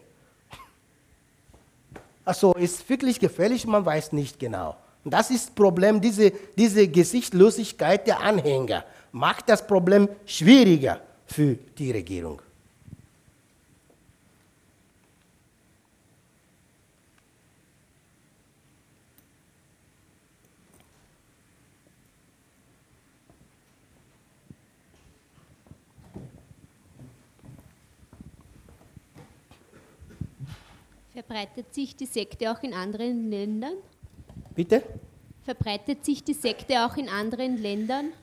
[2.25, 4.75] Also ist wirklich gefährlich, man weiß nicht genau.
[5.03, 11.55] Und das ist das Problem, diese, diese Gesichtslosigkeit der Anhänger macht das Problem schwieriger für
[11.77, 12.41] die Regierung.
[31.13, 33.73] Verbreitet sich die Sekte auch in anderen Ländern?
[34.55, 34.81] Bitte?
[35.43, 38.13] Verbreitet sich die Sekte auch in anderen Ländern?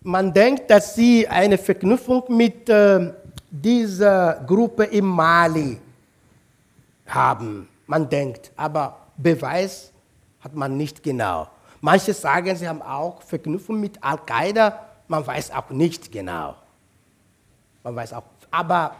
[0.00, 3.12] Man denkt, dass sie eine Verknüpfung mit äh,
[3.50, 5.76] dieser Gruppe in Mali
[7.06, 7.68] haben.
[7.86, 9.92] Man denkt, aber Beweis
[10.40, 11.48] hat man nicht genau.
[11.82, 14.86] Manche sagen, sie haben auch Verknüpfung mit Al-Qaida.
[15.06, 16.54] Man weiß auch nicht genau.
[17.82, 18.96] Man weiß auch, aber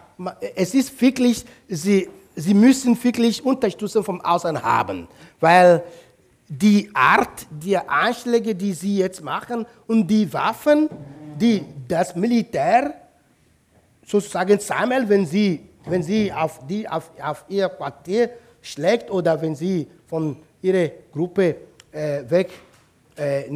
[0.55, 5.09] es ist wirklich, sie, sie müssen wirklich Unterstützung vom Außen haben,
[5.41, 5.82] weil
[6.49, 10.89] die Art der Anschläge, die sie jetzt machen und die Waffen,
[11.41, 12.95] die das Militär
[14.05, 18.30] sozusagen sammelt, wenn sie, wenn sie auf, die, auf, auf ihr Quartier
[18.62, 21.57] schlägt oder wenn sie von ihrer Gruppe
[21.91, 22.51] äh, weg
[23.16, 23.51] äh,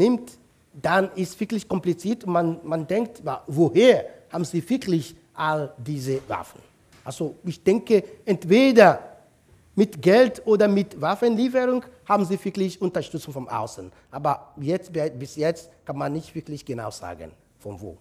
[0.72, 6.69] dann ist wirklich kompliziert und man, man denkt, woher haben sie wirklich all diese Waffen?
[7.10, 9.00] Also ich denke, entweder
[9.74, 13.90] mit Geld oder mit Waffenlieferung haben sie wirklich Unterstützung vom Außen.
[14.12, 17.98] Aber jetzt, bis jetzt kann man nicht wirklich genau sagen, von wo.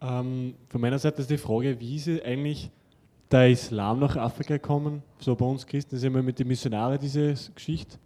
[0.00, 2.70] Ähm, von meiner Seite ist die Frage, wie ist eigentlich
[3.30, 5.02] der Islam nach Afrika gekommen?
[5.18, 7.98] So bei uns Christen ist immer mit den Missionaren diese Geschichte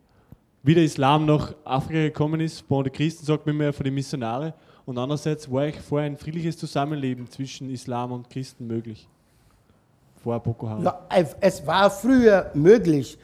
[0.62, 3.94] wie der Islam nach Afrika gekommen ist, von den Christen sagt man immer von den
[3.94, 4.54] Missionare.
[4.84, 9.08] Und andererseits war vorher ein friedliches Zusammenleben zwischen Islam und Christen möglich.
[10.22, 10.84] Vor Boko Haram.
[10.84, 11.00] Ja,
[11.40, 13.16] es war früher möglich.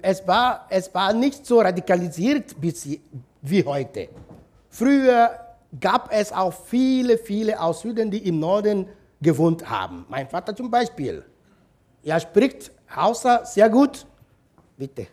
[0.00, 2.54] Es war, es war nicht so radikalisiert
[3.42, 4.08] wie heute.
[4.68, 5.30] Früher
[5.78, 8.86] gab es auch viele, viele aus Süden, die im Norden
[9.20, 10.06] gewohnt haben.
[10.08, 11.22] Mein Vater zum Beispiel.
[12.02, 14.06] Er spricht Hausa sehr gut.
[14.76, 15.06] Bitte.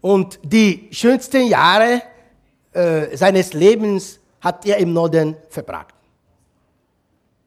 [0.00, 2.02] Und die schönsten Jahre
[2.72, 5.94] äh, seines Lebens hat er im Norden verbracht.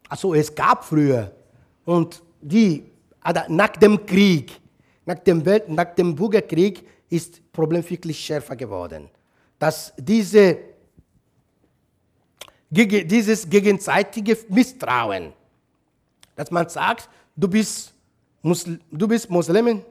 [0.10, 1.32] Also es gab früher
[1.86, 2.84] und die,
[3.48, 4.60] nach dem Krieg,
[5.06, 9.10] nach dem, Welt, nach dem Bürgerkrieg ist Problem wirklich schärfer geworden.
[9.58, 10.58] Dass diese,
[12.72, 15.34] dieses gegenseitige Misstrauen,
[16.36, 17.94] dass man sagt, du bist,
[18.42, 19.84] Muslim, du bist Muslim,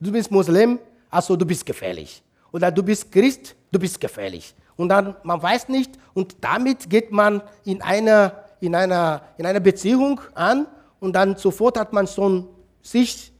[0.00, 0.78] du bist Muslim,
[1.10, 2.22] also du bist gefährlich.
[2.52, 4.54] Oder du bist Christ, du bist gefährlich.
[4.76, 9.60] Und dann, man weiß nicht, und damit geht man in einer, in einer, in einer
[9.60, 10.66] Beziehung an
[11.00, 12.48] und dann sofort hat man schon
[12.80, 13.32] sich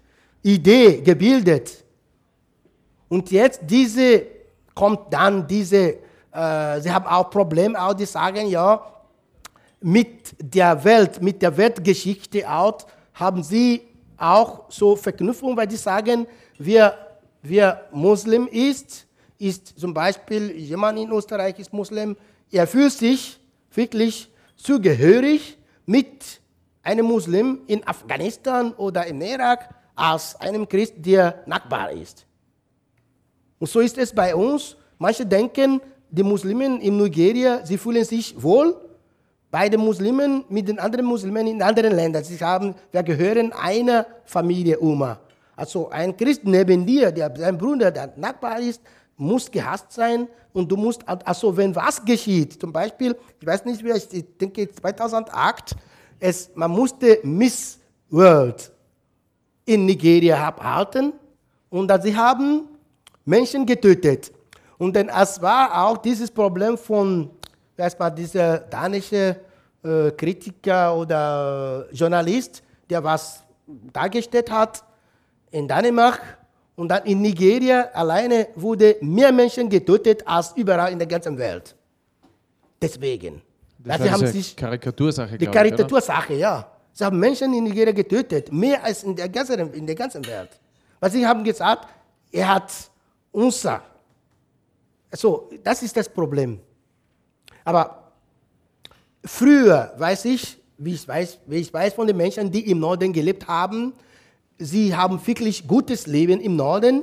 [0.42, 1.84] Idee gebildet.
[3.08, 4.26] Und jetzt diese,
[4.74, 5.98] kommt dann diese,
[6.32, 8.82] äh, sie haben auch Probleme, auch die sagen, ja,
[9.80, 12.78] mit der Welt, mit der Weltgeschichte auch,
[13.14, 13.82] haben sie
[14.16, 16.26] auch so Verknüpfung, weil die sagen,
[16.58, 16.94] wir
[17.42, 19.06] wer Muslim ist,
[19.38, 22.16] ist zum Beispiel jemand in Österreich ist Muslim,
[22.50, 23.38] er fühlt sich
[23.72, 26.40] wirklich zugehörig mit
[26.82, 32.26] einem Muslim in Afghanistan oder in Irak als einem Christ, der Nachbar ist.
[33.58, 34.76] Und so ist es bei uns.
[34.98, 38.76] Manche denken, die Muslimen in Nigeria, sie fühlen sich wohl
[39.50, 42.24] bei den Muslimen mit den anderen Muslimen in anderen Ländern.
[42.24, 45.18] Sie haben, wir gehören einer Familie Umma.
[45.56, 48.80] Also ein Christ neben dir, der dein Bruder, der Nachbar ist,
[49.16, 53.82] muss gehasst sein und du musst, also wenn was geschieht, zum Beispiel, ich weiß nicht,
[53.84, 55.74] wie ich denke 2008,
[56.20, 57.78] es, man musste Miss
[58.10, 58.70] World
[59.64, 61.12] in Nigeria abhalten
[61.70, 62.68] und sie haben
[63.24, 64.32] Menschen getötet.
[64.78, 67.30] Und dann es war auch dieses Problem von,
[67.76, 69.36] weiß mal, dieser danische
[69.82, 73.42] äh, Kritiker oder Journalist, der was
[73.92, 74.84] dargestellt hat,
[75.50, 76.20] in Dänemark
[76.76, 81.74] Und dann in Nigeria alleine wurde mehr Menschen getötet als überall in der ganzen Welt.
[82.80, 83.42] Deswegen.
[83.78, 85.46] Das sie haben sich Karikatursache, die?
[85.46, 86.70] Karikatursache, ja.
[86.92, 90.50] Sie haben Menschen in Nigeria getötet, mehr als in der ganzen, in der ganzen Welt.
[91.00, 91.88] Weil sie haben gesagt,
[92.30, 92.72] er hat
[93.32, 93.82] unser.
[95.10, 96.60] Also, das ist das Problem.
[97.64, 98.12] Aber
[99.24, 103.12] früher weiß ich, wie ich weiß, wie ich weiß von den Menschen, die im Norden
[103.12, 103.92] gelebt haben,
[104.58, 107.02] sie haben wirklich gutes Leben im Norden,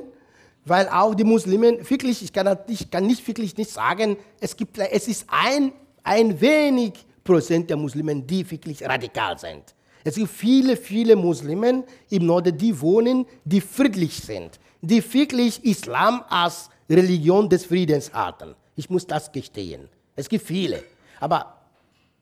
[0.64, 4.78] weil auch die Muslimen wirklich, ich kann, ich kann nicht wirklich nicht sagen, es, gibt,
[4.78, 6.92] es ist ein, ein wenig
[7.22, 9.74] Prozent der Muslimen, die wirklich radikal sind.
[10.04, 16.22] Es gibt viele, viele Muslimen im Norden, die wohnen, die friedlich sind, die wirklich Islam
[16.28, 18.54] als Religion des Friedens hatten.
[18.76, 19.88] Ich muss das gestehen.
[20.14, 20.82] Es gibt viele.
[21.20, 21.56] Aber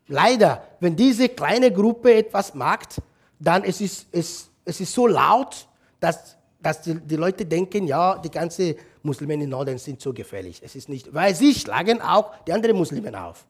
[0.09, 3.01] leider, wenn diese kleine Gruppe etwas macht,
[3.39, 5.67] dann es ist es, es ist so laut,
[6.01, 10.61] dass, dass die, die Leute denken, ja, die ganzen Muslime im Norden sind so gefährlich.
[10.65, 13.47] Es ist nicht, weil sie schlagen auch die anderen Muslime auf.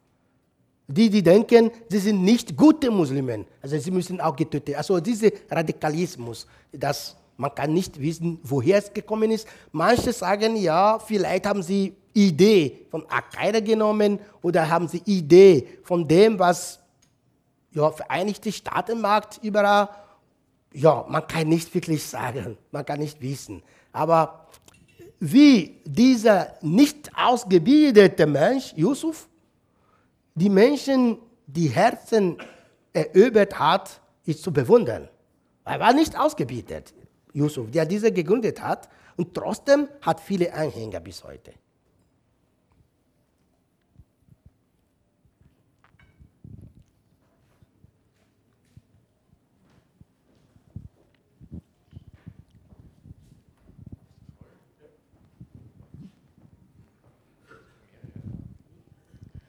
[0.87, 4.75] Die, die denken, sie sind nicht gute Muslimen, also sie müssen auch getötet.
[4.75, 9.47] Also dieser Radikalismus, das man kann nicht wissen, woher es gekommen ist.
[9.71, 16.07] Manche sagen, ja, vielleicht haben sie Idee von Al-Qaida genommen oder haben sie Idee von
[16.07, 16.79] dem, was
[17.71, 19.89] ja, Vereinigte Staaten macht überall.
[20.73, 23.61] Ja, man kann nicht wirklich sagen, man kann nicht wissen.
[23.91, 24.47] Aber
[25.19, 29.27] wie dieser nicht ausgebildete Mensch, Yusuf,
[30.35, 31.17] die Menschen
[31.47, 32.37] die Herzen
[32.93, 35.07] erobert hat, ist zu bewundern.
[35.65, 36.93] Er war nicht ausgebildet,
[37.35, 38.89] Yusuf, der diese gegründet hat.
[39.17, 41.51] Und trotzdem hat viele Anhänger bis heute.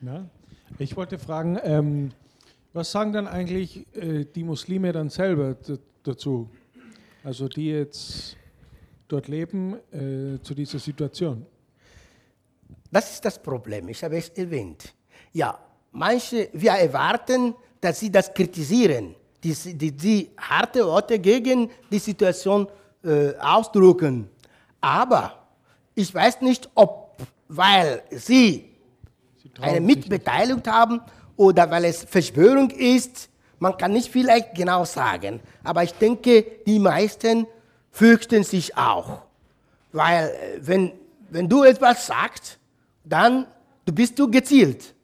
[0.02, 0.24] Ja.
[0.78, 2.12] Ich wollte fragen, ähm,
[2.72, 5.56] was sagen dann eigentlich äh, die Muslime dann selber
[6.04, 6.48] dazu?
[7.26, 8.36] Also die jetzt
[9.08, 11.44] dort leben, äh, zu dieser Situation.
[12.88, 14.94] Das ist das Problem, ich habe es erwähnt.
[15.32, 15.58] Ja,
[15.90, 22.68] manche, wir erwarten, dass sie das kritisieren, die, die, die harte Worte gegen die Situation
[23.02, 24.28] äh, ausdrücken.
[24.80, 25.48] Aber
[25.96, 27.16] ich weiß nicht, ob,
[27.48, 28.70] weil sie
[29.60, 31.00] eine Mitbeteiligung haben
[31.34, 33.28] oder weil es Verschwörung ist,
[33.58, 35.40] man kann nicht vielleicht genau sagen.
[35.64, 37.46] Aber ich denke, die meisten
[37.90, 39.22] fürchten sich auch.
[39.92, 40.92] Weil äh, wenn,
[41.30, 42.58] wenn du etwas sagst,
[43.04, 43.46] dann
[43.84, 44.94] du bist du gezielt.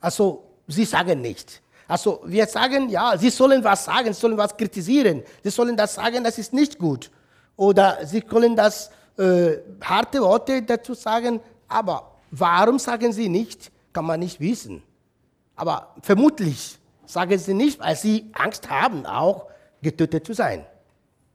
[0.00, 1.62] Also sie sagen nicht.
[1.86, 5.94] Also wir sagen, ja, sie sollen was sagen, sie sollen was kritisieren, sie sollen das
[5.94, 7.10] sagen, das ist nicht gut.
[7.56, 14.04] Oder sie können das äh, harte Worte dazu sagen, aber warum sagen sie nicht, kann
[14.04, 14.82] man nicht wissen.
[15.56, 16.78] Aber vermutlich
[17.08, 19.46] sagen sie nicht, weil sie Angst haben, auch
[19.82, 20.64] getötet zu sein.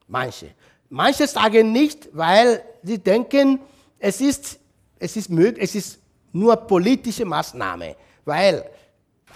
[0.06, 0.50] Manche.
[0.88, 3.60] Manche sagen nicht, weil sie denken,
[3.98, 4.60] es ist,
[4.98, 5.98] es ist, mög es ist
[6.32, 8.64] nur politische Maßnahme, weil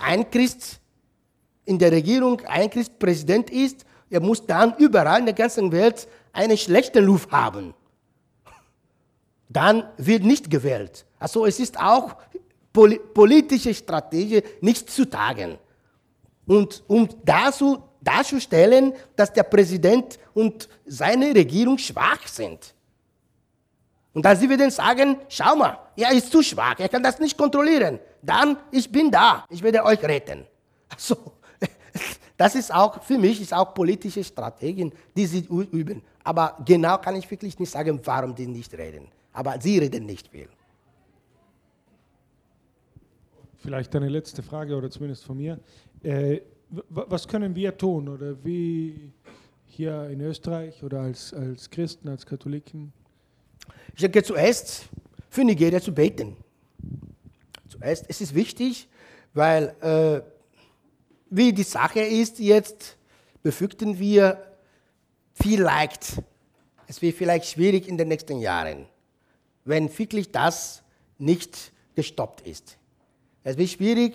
[0.00, 0.80] ein Christ
[1.64, 6.06] in der Regierung, ein Christ Präsident ist, er muss dann überall in der ganzen Welt
[6.32, 7.74] einen schlechten Ruf haben.
[9.48, 11.04] Dann wird nicht gewählt.
[11.18, 12.16] Also es ist auch
[12.72, 15.58] poli politische Strategie nicht zu tagen.
[16.48, 22.74] Und um dazu, darzustellen, dass der Präsident und seine Regierung schwach sind.
[24.14, 27.36] Und dann sie werden sagen, schau mal, er ist zu schwach, er kann das nicht
[27.36, 28.00] kontrollieren.
[28.22, 30.44] Dann, ich bin da, ich werde euch retten.
[30.90, 31.16] Also,
[32.38, 36.02] das ist auch, für mich ist auch politische Strategien, die sie üben.
[36.24, 39.08] Aber genau kann ich wirklich nicht sagen, warum die nicht reden.
[39.32, 40.48] Aber sie reden nicht viel.
[43.58, 45.58] Vielleicht eine letzte Frage oder zumindest von mir.
[46.02, 46.40] Äh,
[46.90, 49.10] was können wir tun oder wie
[49.66, 52.92] hier in Österreich oder als, als Christen, als Katholiken?
[53.94, 54.88] Ich denke zuerst
[55.30, 56.36] für Nigeria zu beten.
[57.68, 58.88] Zuerst, es ist wichtig,
[59.34, 60.20] weil äh,
[61.30, 62.96] wie die Sache ist jetzt,
[63.42, 64.42] befürchten wir
[65.32, 66.22] vielleicht,
[66.86, 68.86] es wird vielleicht schwierig in den nächsten Jahren,
[69.64, 70.82] wenn wirklich das
[71.18, 72.78] nicht gestoppt ist.
[73.42, 74.14] Es wird schwierig,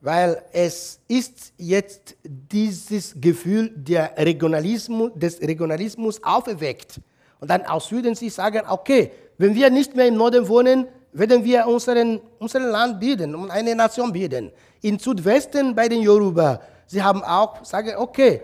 [0.00, 7.00] weil es ist jetzt dieses Gefühl der Regionalismus, des Regionalismus auferweckt.
[7.40, 11.44] Und dann aus Süden sie sagen, okay, wenn wir nicht mehr im Norden wohnen, werden
[11.44, 14.52] wir unseren, unseren Land bilden und eine Nation bilden.
[14.82, 18.42] Im Südwesten bei den Yoruba, sie haben auch sagen, okay,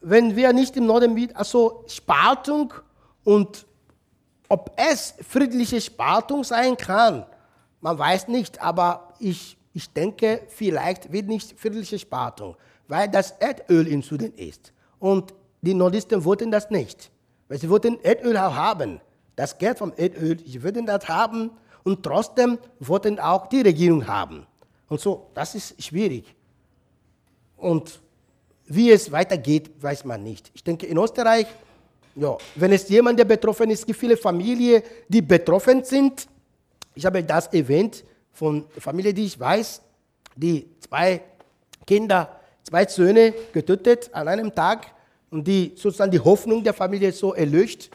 [0.00, 2.72] wenn wir nicht im Norden bilden, also Spaltung
[3.24, 3.66] und
[4.48, 7.24] ob es friedliche Spaltung sein kann,
[7.80, 12.56] man weiß nicht, aber ich, ich denke, vielleicht wird nicht friedliche Spaltung,
[12.86, 14.72] weil das Erdöl im Süden ist.
[15.00, 17.10] Und die Nordisten wollten das nicht,
[17.48, 19.00] weil sie wollten Erdöl auch haben.
[19.34, 21.50] Das Geld vom Erdöl, sie würden das haben
[21.82, 24.46] und trotzdem wollten auch die Regierung haben.
[24.88, 26.32] Und so, das ist schwierig.
[27.56, 28.00] Und
[28.66, 30.52] wie es weitergeht, weiß man nicht.
[30.54, 31.46] Ich denke, in Österreich,
[32.14, 36.28] ja, wenn es jemand, der betroffen ist, gibt viele Familien, die betroffen sind.
[36.94, 38.04] Ich habe das erwähnt
[38.34, 39.80] von Familie, die ich weiß,
[40.36, 41.22] die zwei
[41.86, 44.92] Kinder, zwei Söhne getötet an einem Tag
[45.30, 47.90] und die sozusagen die Hoffnung der Familie so erlöscht.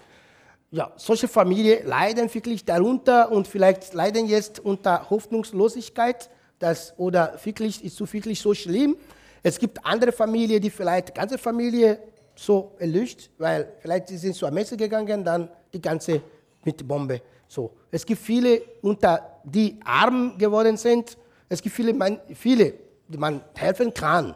[0.71, 6.29] Ja, solche Familien leiden wirklich darunter und vielleicht leiden jetzt unter Hoffnungslosigkeit.
[6.59, 8.95] Das, oder wirklich ist es wirklich so schlimm.
[9.41, 11.99] Es gibt andere Familien, die vielleicht die ganze Familie
[12.35, 16.21] so erlöscht, weil vielleicht sie sind zur Messe gegangen, dann die ganze
[16.63, 17.21] mit Bombe.
[17.49, 17.75] So.
[17.89, 21.17] Es gibt viele, unter die arm geworden sind.
[21.49, 22.75] Es gibt viele, man, viele,
[23.07, 24.35] die man helfen kann.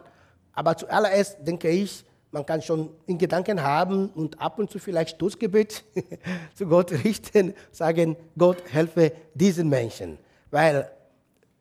[0.52, 5.14] Aber zuallererst denke ich, man kann schon in Gedanken haben und ab und zu vielleicht
[5.14, 5.84] Stoßgebet
[6.54, 10.18] zu Gott richten, sagen, Gott helfe diesen Menschen.
[10.50, 10.90] Weil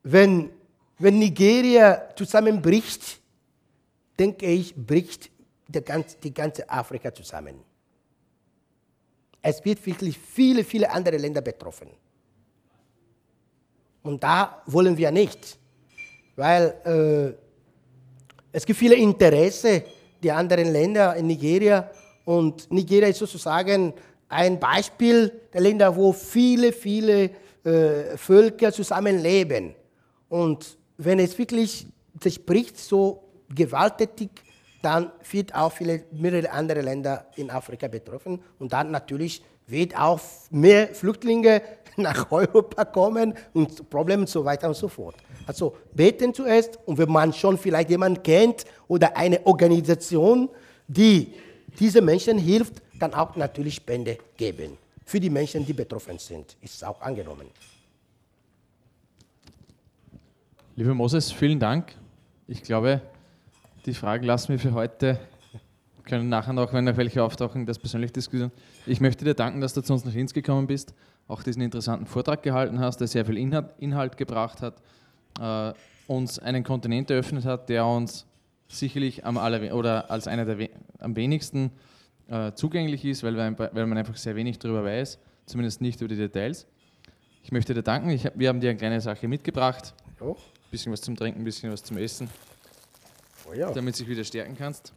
[0.02, 0.50] wenn,
[0.98, 3.20] wenn Nigeria zusammenbricht,
[4.18, 5.30] denke ich, bricht
[5.86, 7.73] ganz, die ganze Afrika zusammen.
[9.46, 11.90] Es wird wirklich viele, viele andere Länder betroffen.
[14.02, 15.60] Und da wollen wir nicht,
[16.36, 17.34] weil äh,
[18.52, 19.84] es gibt viele Interesse
[20.24, 21.92] der anderen Länder in Nigeria
[22.26, 23.94] und Nigeria ist sozusagen
[24.30, 27.30] ein Beispiel der Länder, wo viele, viele
[27.66, 29.76] äh, Völker zusammenleben.
[30.30, 31.86] Und wenn es wirklich
[32.20, 34.30] zerbricht, so gewalttätig,
[34.84, 38.42] dann wird auch viele, mehrere andere Länder in Afrika betroffen.
[38.60, 40.20] Und dann natürlich wird auch
[40.52, 41.62] mehr Flüchtlinge
[41.96, 45.16] nach Europa kommen und Probleme und so weiter und so fort.
[45.48, 50.50] Also beten zuerst und wenn man schon vielleicht jemanden kennt oder eine Organisation,
[50.88, 51.34] die
[51.80, 54.78] diese Menschen hilft, dann auch natürlich Spende geben.
[55.06, 57.48] Für die Menschen, die betroffen sind, ist auch angenommen.
[60.76, 61.96] Lieber Moses, vielen Dank.
[62.48, 63.02] Ich glaube,
[63.86, 65.20] die Fragen lassen wir für heute.
[65.52, 68.52] Wir können nachher noch, wenn noch welche auftauchen, das persönlich diskutieren.
[68.86, 70.94] Ich möchte dir danken, dass du zu uns nach Linz gekommen bist,
[71.28, 74.82] auch diesen interessanten Vortrag gehalten hast, der sehr viel Inhalt, Inhalt gebracht hat,
[75.40, 75.74] äh,
[76.08, 78.26] uns einen Kontinent eröffnet hat, der uns
[78.68, 80.70] sicherlich am aller, oder als einer der
[81.00, 81.72] am wenigsten
[82.28, 86.08] äh, zugänglich ist, weil, wir, weil man einfach sehr wenig darüber weiß, zumindest nicht über
[86.08, 86.68] die Details.
[87.44, 88.10] Ich möchte dir danken.
[88.10, 89.94] Ich, wir haben dir eine kleine Sache mitgebracht.
[90.22, 90.36] Ein
[90.72, 92.30] bisschen was zum Trinken, ein bisschen was zum Essen
[93.50, 93.72] oh ja.
[93.72, 94.94] damit du dich wieder stärken kannst.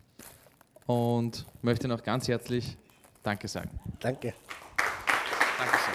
[0.86, 2.76] Und möchte noch ganz herzlich
[3.22, 3.70] Danke sagen.
[3.98, 4.34] Danke.
[5.58, 5.94] Dankeschön.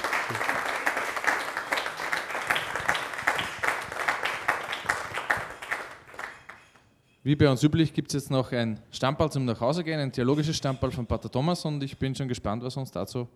[7.24, 10.92] Wie bei uns üblich gibt es jetzt noch ein Stammball zum Nachhausegehen, ein theologisches Stammball
[10.92, 13.28] von Pater Thomas und ich bin schon gespannt, was er uns dazu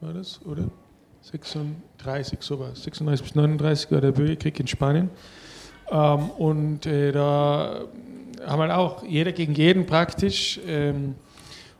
[0.00, 0.64] war das, oder?
[1.22, 2.82] 36, so war es.
[2.84, 5.10] 36 bis 39 war der Bürgerkrieg in Spanien.
[5.90, 7.84] Ähm, und äh, da
[8.46, 10.60] haben wir auch jeder gegen jeden praktisch.
[10.66, 11.14] Ähm,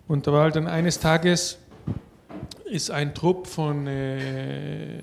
[0.06, 1.59] und da war halt dann eines Tages
[2.64, 4.98] ist ein Trupp von äh,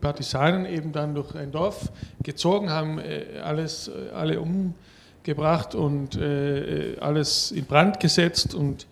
[0.00, 1.90] Partisanen eben dann durch ein Dorf
[2.22, 8.86] gezogen, haben äh, alles, alle umgebracht und äh, alles in Brand gesetzt und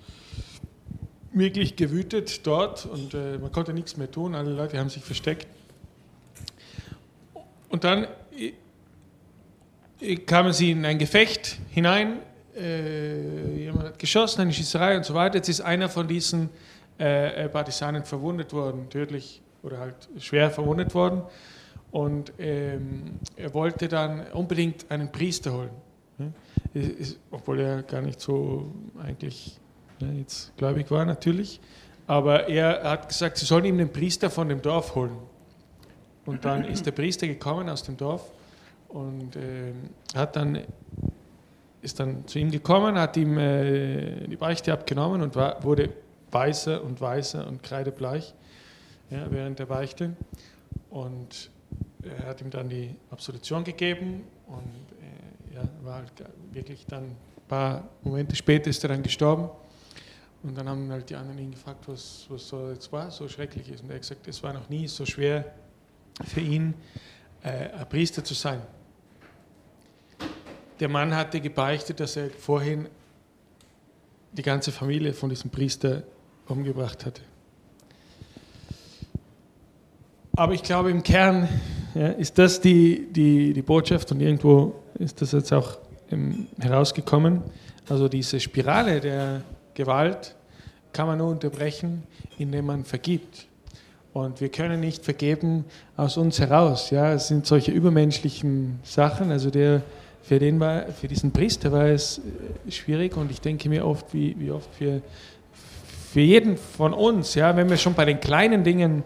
[1.32, 5.46] wirklich gewütet dort und äh, man konnte nichts mehr tun, alle Leute haben sich versteckt.
[7.70, 8.06] Und dann
[10.26, 12.18] kamen sie in ein Gefecht hinein,
[12.56, 15.36] äh, jemand hat geschossen, eine Schießerei und so weiter.
[15.36, 16.50] Jetzt ist einer von diesen
[16.98, 21.22] äh, äh, Partisanen verwundet worden, tödlich oder halt schwer verwundet worden.
[21.90, 25.70] Und ähm, er wollte dann unbedingt einen Priester holen.
[26.18, 26.32] Ne?
[26.74, 28.72] Ist, obwohl er gar nicht so
[29.02, 29.58] eigentlich
[30.00, 31.60] ne, jetzt gläubig war, natürlich.
[32.06, 35.16] Aber er hat gesagt, sie sollen ihm den Priester von dem Dorf holen.
[36.24, 38.30] Und dann ist der Priester gekommen aus dem Dorf
[38.92, 39.72] und äh,
[40.14, 40.60] hat dann,
[41.80, 45.90] ist dann zu ihm gekommen, hat ihm äh, die Beichte abgenommen und war, wurde
[46.30, 48.34] weißer und weißer und kreidebleich
[49.10, 50.14] ja, während der Beichte.
[50.90, 51.50] Und
[52.02, 56.12] er hat ihm dann die Absolution gegeben und äh, ja, war halt
[56.52, 57.16] wirklich dann ein
[57.48, 59.48] paar Momente später ist er dann gestorben.
[60.42, 63.70] Und dann haben halt die anderen ihn gefragt, was, was so jetzt war, so schrecklich
[63.70, 63.82] ist.
[63.82, 65.54] Und er hat gesagt, es war noch nie so schwer
[66.24, 66.74] für ihn,
[67.42, 68.60] äh, ein Priester zu sein.
[70.80, 72.88] Der Mann hatte gebeichtet, dass er vorhin
[74.32, 76.02] die ganze Familie von diesem Priester
[76.48, 77.22] umgebracht hatte.
[80.34, 81.48] Aber ich glaube, im Kern
[81.94, 85.78] ja, ist das die, die, die Botschaft und irgendwo ist das jetzt auch
[86.10, 87.42] ähm, herausgekommen.
[87.88, 89.42] Also diese Spirale der
[89.74, 90.34] Gewalt
[90.92, 92.04] kann man nur unterbrechen,
[92.38, 93.46] indem man vergibt.
[94.12, 95.64] Und wir können nicht vergeben
[95.96, 96.90] aus uns heraus.
[96.90, 99.30] Ja, es sind solche übermenschlichen Sachen.
[99.30, 99.82] Also der,
[100.22, 104.12] für, den war, für diesen Priester war es äh, schwierig und ich denke mir oft,
[104.14, 105.02] wie, wie oft für,
[106.12, 109.02] für jeden von uns, ja, wenn wir schon bei den kleinen Dingen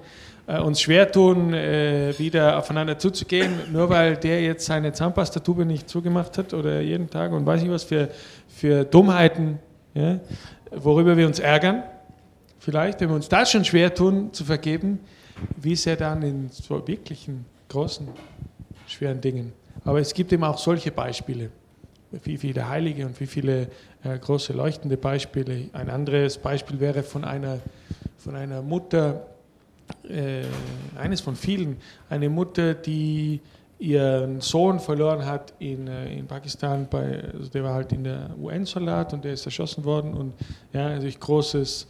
[0.46, 5.88] äh, uns schwer tun, äh, wieder aufeinander zuzugehen, nur weil der jetzt seine Zahnpastatube nicht
[5.88, 8.08] zugemacht hat oder jeden Tag und weiß ich was für,
[8.48, 9.58] für Dummheiten,
[9.94, 10.20] ja,
[10.70, 11.82] worüber wir uns ärgern.
[12.58, 15.00] Vielleicht, wenn wir uns das schon schwer tun, zu vergeben,
[15.56, 18.08] wie sehr dann in so wirklichen großen,
[18.86, 19.52] schweren Dingen.
[19.84, 21.50] Aber es gibt eben auch solche Beispiele,
[22.24, 23.68] wie viele Heilige und wie viele
[24.02, 25.68] äh, große leuchtende Beispiele.
[25.72, 27.60] Ein anderes Beispiel wäre von einer,
[28.18, 29.26] von einer Mutter,
[30.08, 30.42] äh,
[30.98, 31.76] eines von vielen,
[32.08, 33.40] eine Mutter, die
[33.78, 38.30] ihren Sohn verloren hat in, äh, in Pakistan, bei, also der war halt in der
[38.40, 40.32] UN-Soldat und der ist erschossen worden und
[40.72, 41.86] ja, natürlich großes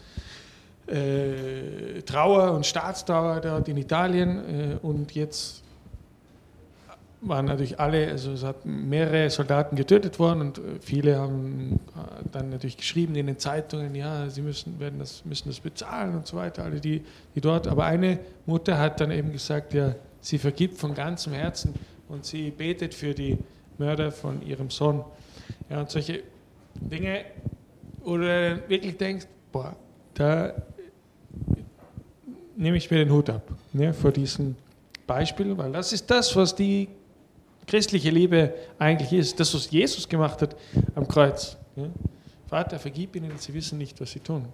[0.89, 5.63] äh, Trauer und Staatstrauer dort in Italien äh, und jetzt
[7.21, 12.29] waren natürlich alle, also es hat mehrere Soldaten getötet worden und äh, viele haben äh,
[12.31, 16.27] dann natürlich geschrieben in den Zeitungen, ja, sie müssen, werden das, müssen das bezahlen und
[16.27, 17.03] so weiter, alle die,
[17.35, 17.67] die dort.
[17.69, 21.75] Aber eine Mutter hat dann eben gesagt, ja, sie vergibt von ganzem Herzen
[22.09, 23.39] und sie betet für die
[23.79, 25.05] Mörder von ihrem Sohn.
[25.71, 26.23] Ja, und solche
[26.75, 27.25] Dinge,
[28.05, 29.75] wo du wirklich denkst, boah,
[30.15, 30.53] da
[32.57, 34.57] nehme ich mir den Hut ab ne, vor diesem
[35.07, 36.89] Beispiel, weil das ist das, was die
[37.67, 40.57] christliche Liebe eigentlich ist, das, was Jesus gemacht hat
[40.95, 41.57] am Kreuz.
[41.77, 41.85] Ja?
[42.49, 44.47] Vater, vergib ihnen, sie wissen nicht, was sie tun.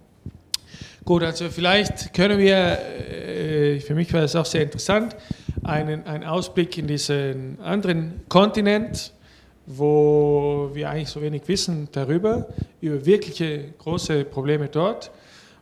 [1.05, 5.15] Gut, also vielleicht können wir, äh, für mich war es auch sehr interessant,
[5.63, 9.13] einen, einen Ausblick in diesen anderen Kontinent,
[9.65, 12.47] wo wir eigentlich so wenig wissen darüber,
[12.81, 15.11] über wirkliche große Probleme dort.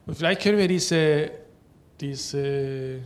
[0.05, 1.31] Und vielleicht können wir diese,
[1.99, 2.99] diese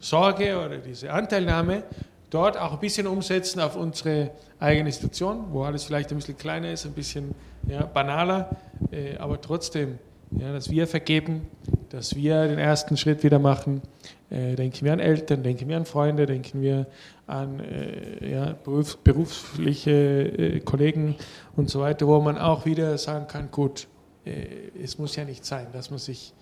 [0.00, 1.84] Sorge oder diese Anteilnahme
[2.30, 6.72] dort auch ein bisschen umsetzen auf unsere eigene Situation, wo alles vielleicht ein bisschen kleiner
[6.72, 7.34] ist, ein bisschen
[7.66, 8.50] ja, banaler,
[8.90, 9.98] äh, aber trotzdem,
[10.30, 11.46] ja, dass wir vergeben,
[11.90, 13.82] dass wir den ersten Schritt wieder machen.
[14.30, 16.86] Äh, denken wir an Eltern, denken wir an Freunde, denken wir
[17.26, 21.14] an äh, ja, berufs berufliche äh, Kollegen
[21.56, 23.86] und so weiter, wo man auch wieder sagen kann, gut,
[24.26, 24.46] äh,
[24.82, 26.34] es muss ja nicht sein, dass man sich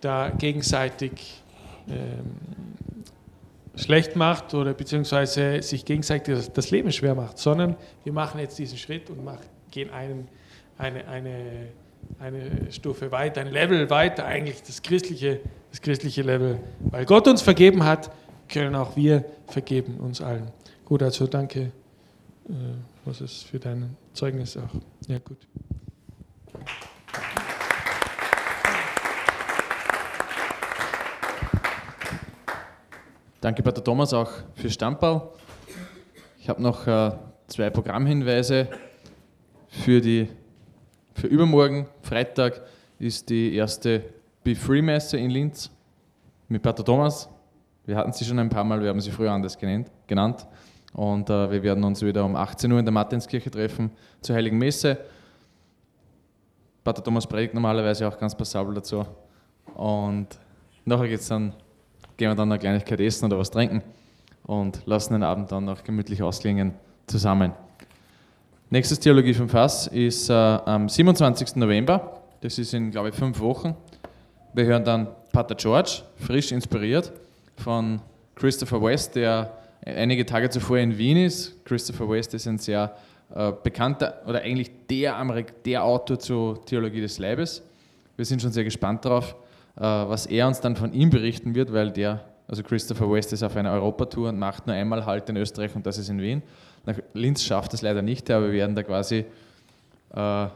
[0.00, 1.42] da gegenseitig
[1.88, 2.76] ähm,
[3.78, 8.78] schlecht macht oder beziehungsweise sich gegenseitig das Leben schwer macht, sondern wir machen jetzt diesen
[8.78, 10.28] Schritt und machen, gehen einen,
[10.76, 11.68] eine, eine,
[12.18, 15.40] eine Stufe weiter, ein Level weiter, eigentlich das christliche,
[15.70, 16.58] das christliche Level.
[16.90, 18.10] Weil Gott uns vergeben hat,
[18.48, 20.50] können auch wir vergeben uns allen.
[20.84, 21.60] Gut, also danke,
[22.48, 22.52] äh,
[23.04, 24.74] was ist für dein Zeugnis auch.
[25.06, 25.38] Ja, gut.
[33.40, 35.28] Danke, Pater Thomas, auch für Stammball.
[36.40, 37.12] Ich habe noch äh,
[37.46, 38.66] zwei Programmhinweise
[39.68, 40.28] für, die,
[41.14, 41.86] für übermorgen.
[42.02, 42.60] Freitag
[42.98, 44.02] ist die erste
[44.42, 45.70] Be Free Messe in Linz
[46.48, 47.28] mit Pater Thomas.
[47.86, 49.88] Wir hatten sie schon ein paar Mal, wir haben sie früher anders genannt.
[50.08, 50.44] genannt.
[50.92, 54.58] Und äh, wir werden uns wieder um 18 Uhr in der Martinskirche treffen zur Heiligen
[54.58, 54.98] Messe.
[56.82, 59.06] Pater Thomas predigt normalerweise auch ganz passabel dazu.
[59.76, 60.26] Und
[60.84, 61.54] nachher geht es dann
[62.18, 63.80] gehen wir dann eine Kleinigkeit essen oder was trinken
[64.42, 66.74] und lassen den Abend dann noch gemütlich ausklingen
[67.06, 67.52] zusammen.
[68.70, 71.56] Nächstes Theologie vom Fass ist äh, am 27.
[71.56, 72.20] November.
[72.40, 73.74] Das ist in, glaube ich, fünf Wochen.
[74.52, 77.12] Wir hören dann Pater George, frisch inspiriert,
[77.56, 78.00] von
[78.34, 79.52] Christopher West, der
[79.86, 81.64] einige Tage zuvor in Wien ist.
[81.64, 82.96] Christopher West ist ein sehr
[83.34, 87.62] äh, bekannter oder eigentlich der, Amerik der Autor zur Theologie des Leibes.
[88.16, 89.36] Wir sind schon sehr gespannt darauf,
[89.80, 93.56] was er uns dann von ihm berichten wird, weil der, also Christopher West ist auf
[93.56, 96.42] einer Europatour und macht nur einmal Halt in Österreich und das ist in Wien.
[96.84, 99.24] Nach Linz schafft es leider nicht, aber wir werden da quasi
[100.14, 100.46] äh,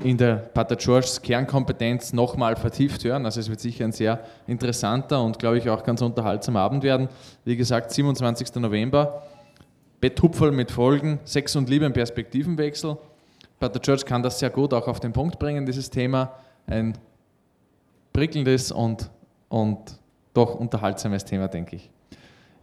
[0.00, 3.26] in der Pater Georges Kernkompetenz nochmal vertieft hören.
[3.26, 7.08] Also es wird sicher ein sehr interessanter und glaube ich auch ganz unterhaltsamer Abend werden.
[7.44, 8.54] Wie gesagt, 27.
[8.56, 9.22] November,
[10.00, 12.96] Betthupferl mit Folgen, Sex und Liebe im Perspektivenwechsel.
[13.60, 16.32] Pater George kann das sehr gut auch auf den Punkt bringen, dieses Thema.
[16.66, 16.94] Ein
[18.12, 19.10] prickelndes und,
[19.48, 19.78] und
[20.34, 21.90] doch unterhaltsames Thema, denke ich.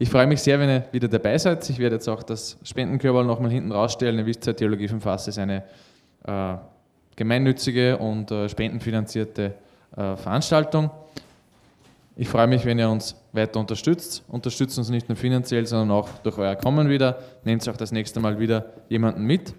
[0.02, 1.70] Ich freue mich sehr, wenn ihr wieder dabei seid.
[1.70, 4.18] Ich werde jetzt auch das Spendenkörper nochmal hinten rausstellen.
[4.18, 5.64] Ihr wisst ja, Theologie vom Fass ist eine
[6.24, 6.56] äh,
[7.18, 9.56] gemeinnützige und äh, spendenfinanzierte
[9.98, 10.90] äh, Veranstaltung.
[12.16, 14.24] Ich freue mich, wenn ihr uns weiter unterstützt.
[14.30, 17.20] Unterstützt uns nicht nur finanziell, sondern auch durch euer Kommen wieder.
[17.44, 19.54] Nehmt auch das nächste Mal wieder jemanden mit.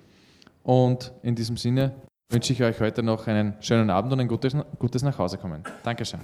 [0.62, 1.92] Und in diesem Sinne
[2.30, 5.62] wünsche ich euch heute noch einen schönen Abend und ein gutes, gutes Nachhausekommen.
[5.82, 6.20] Dankeschön.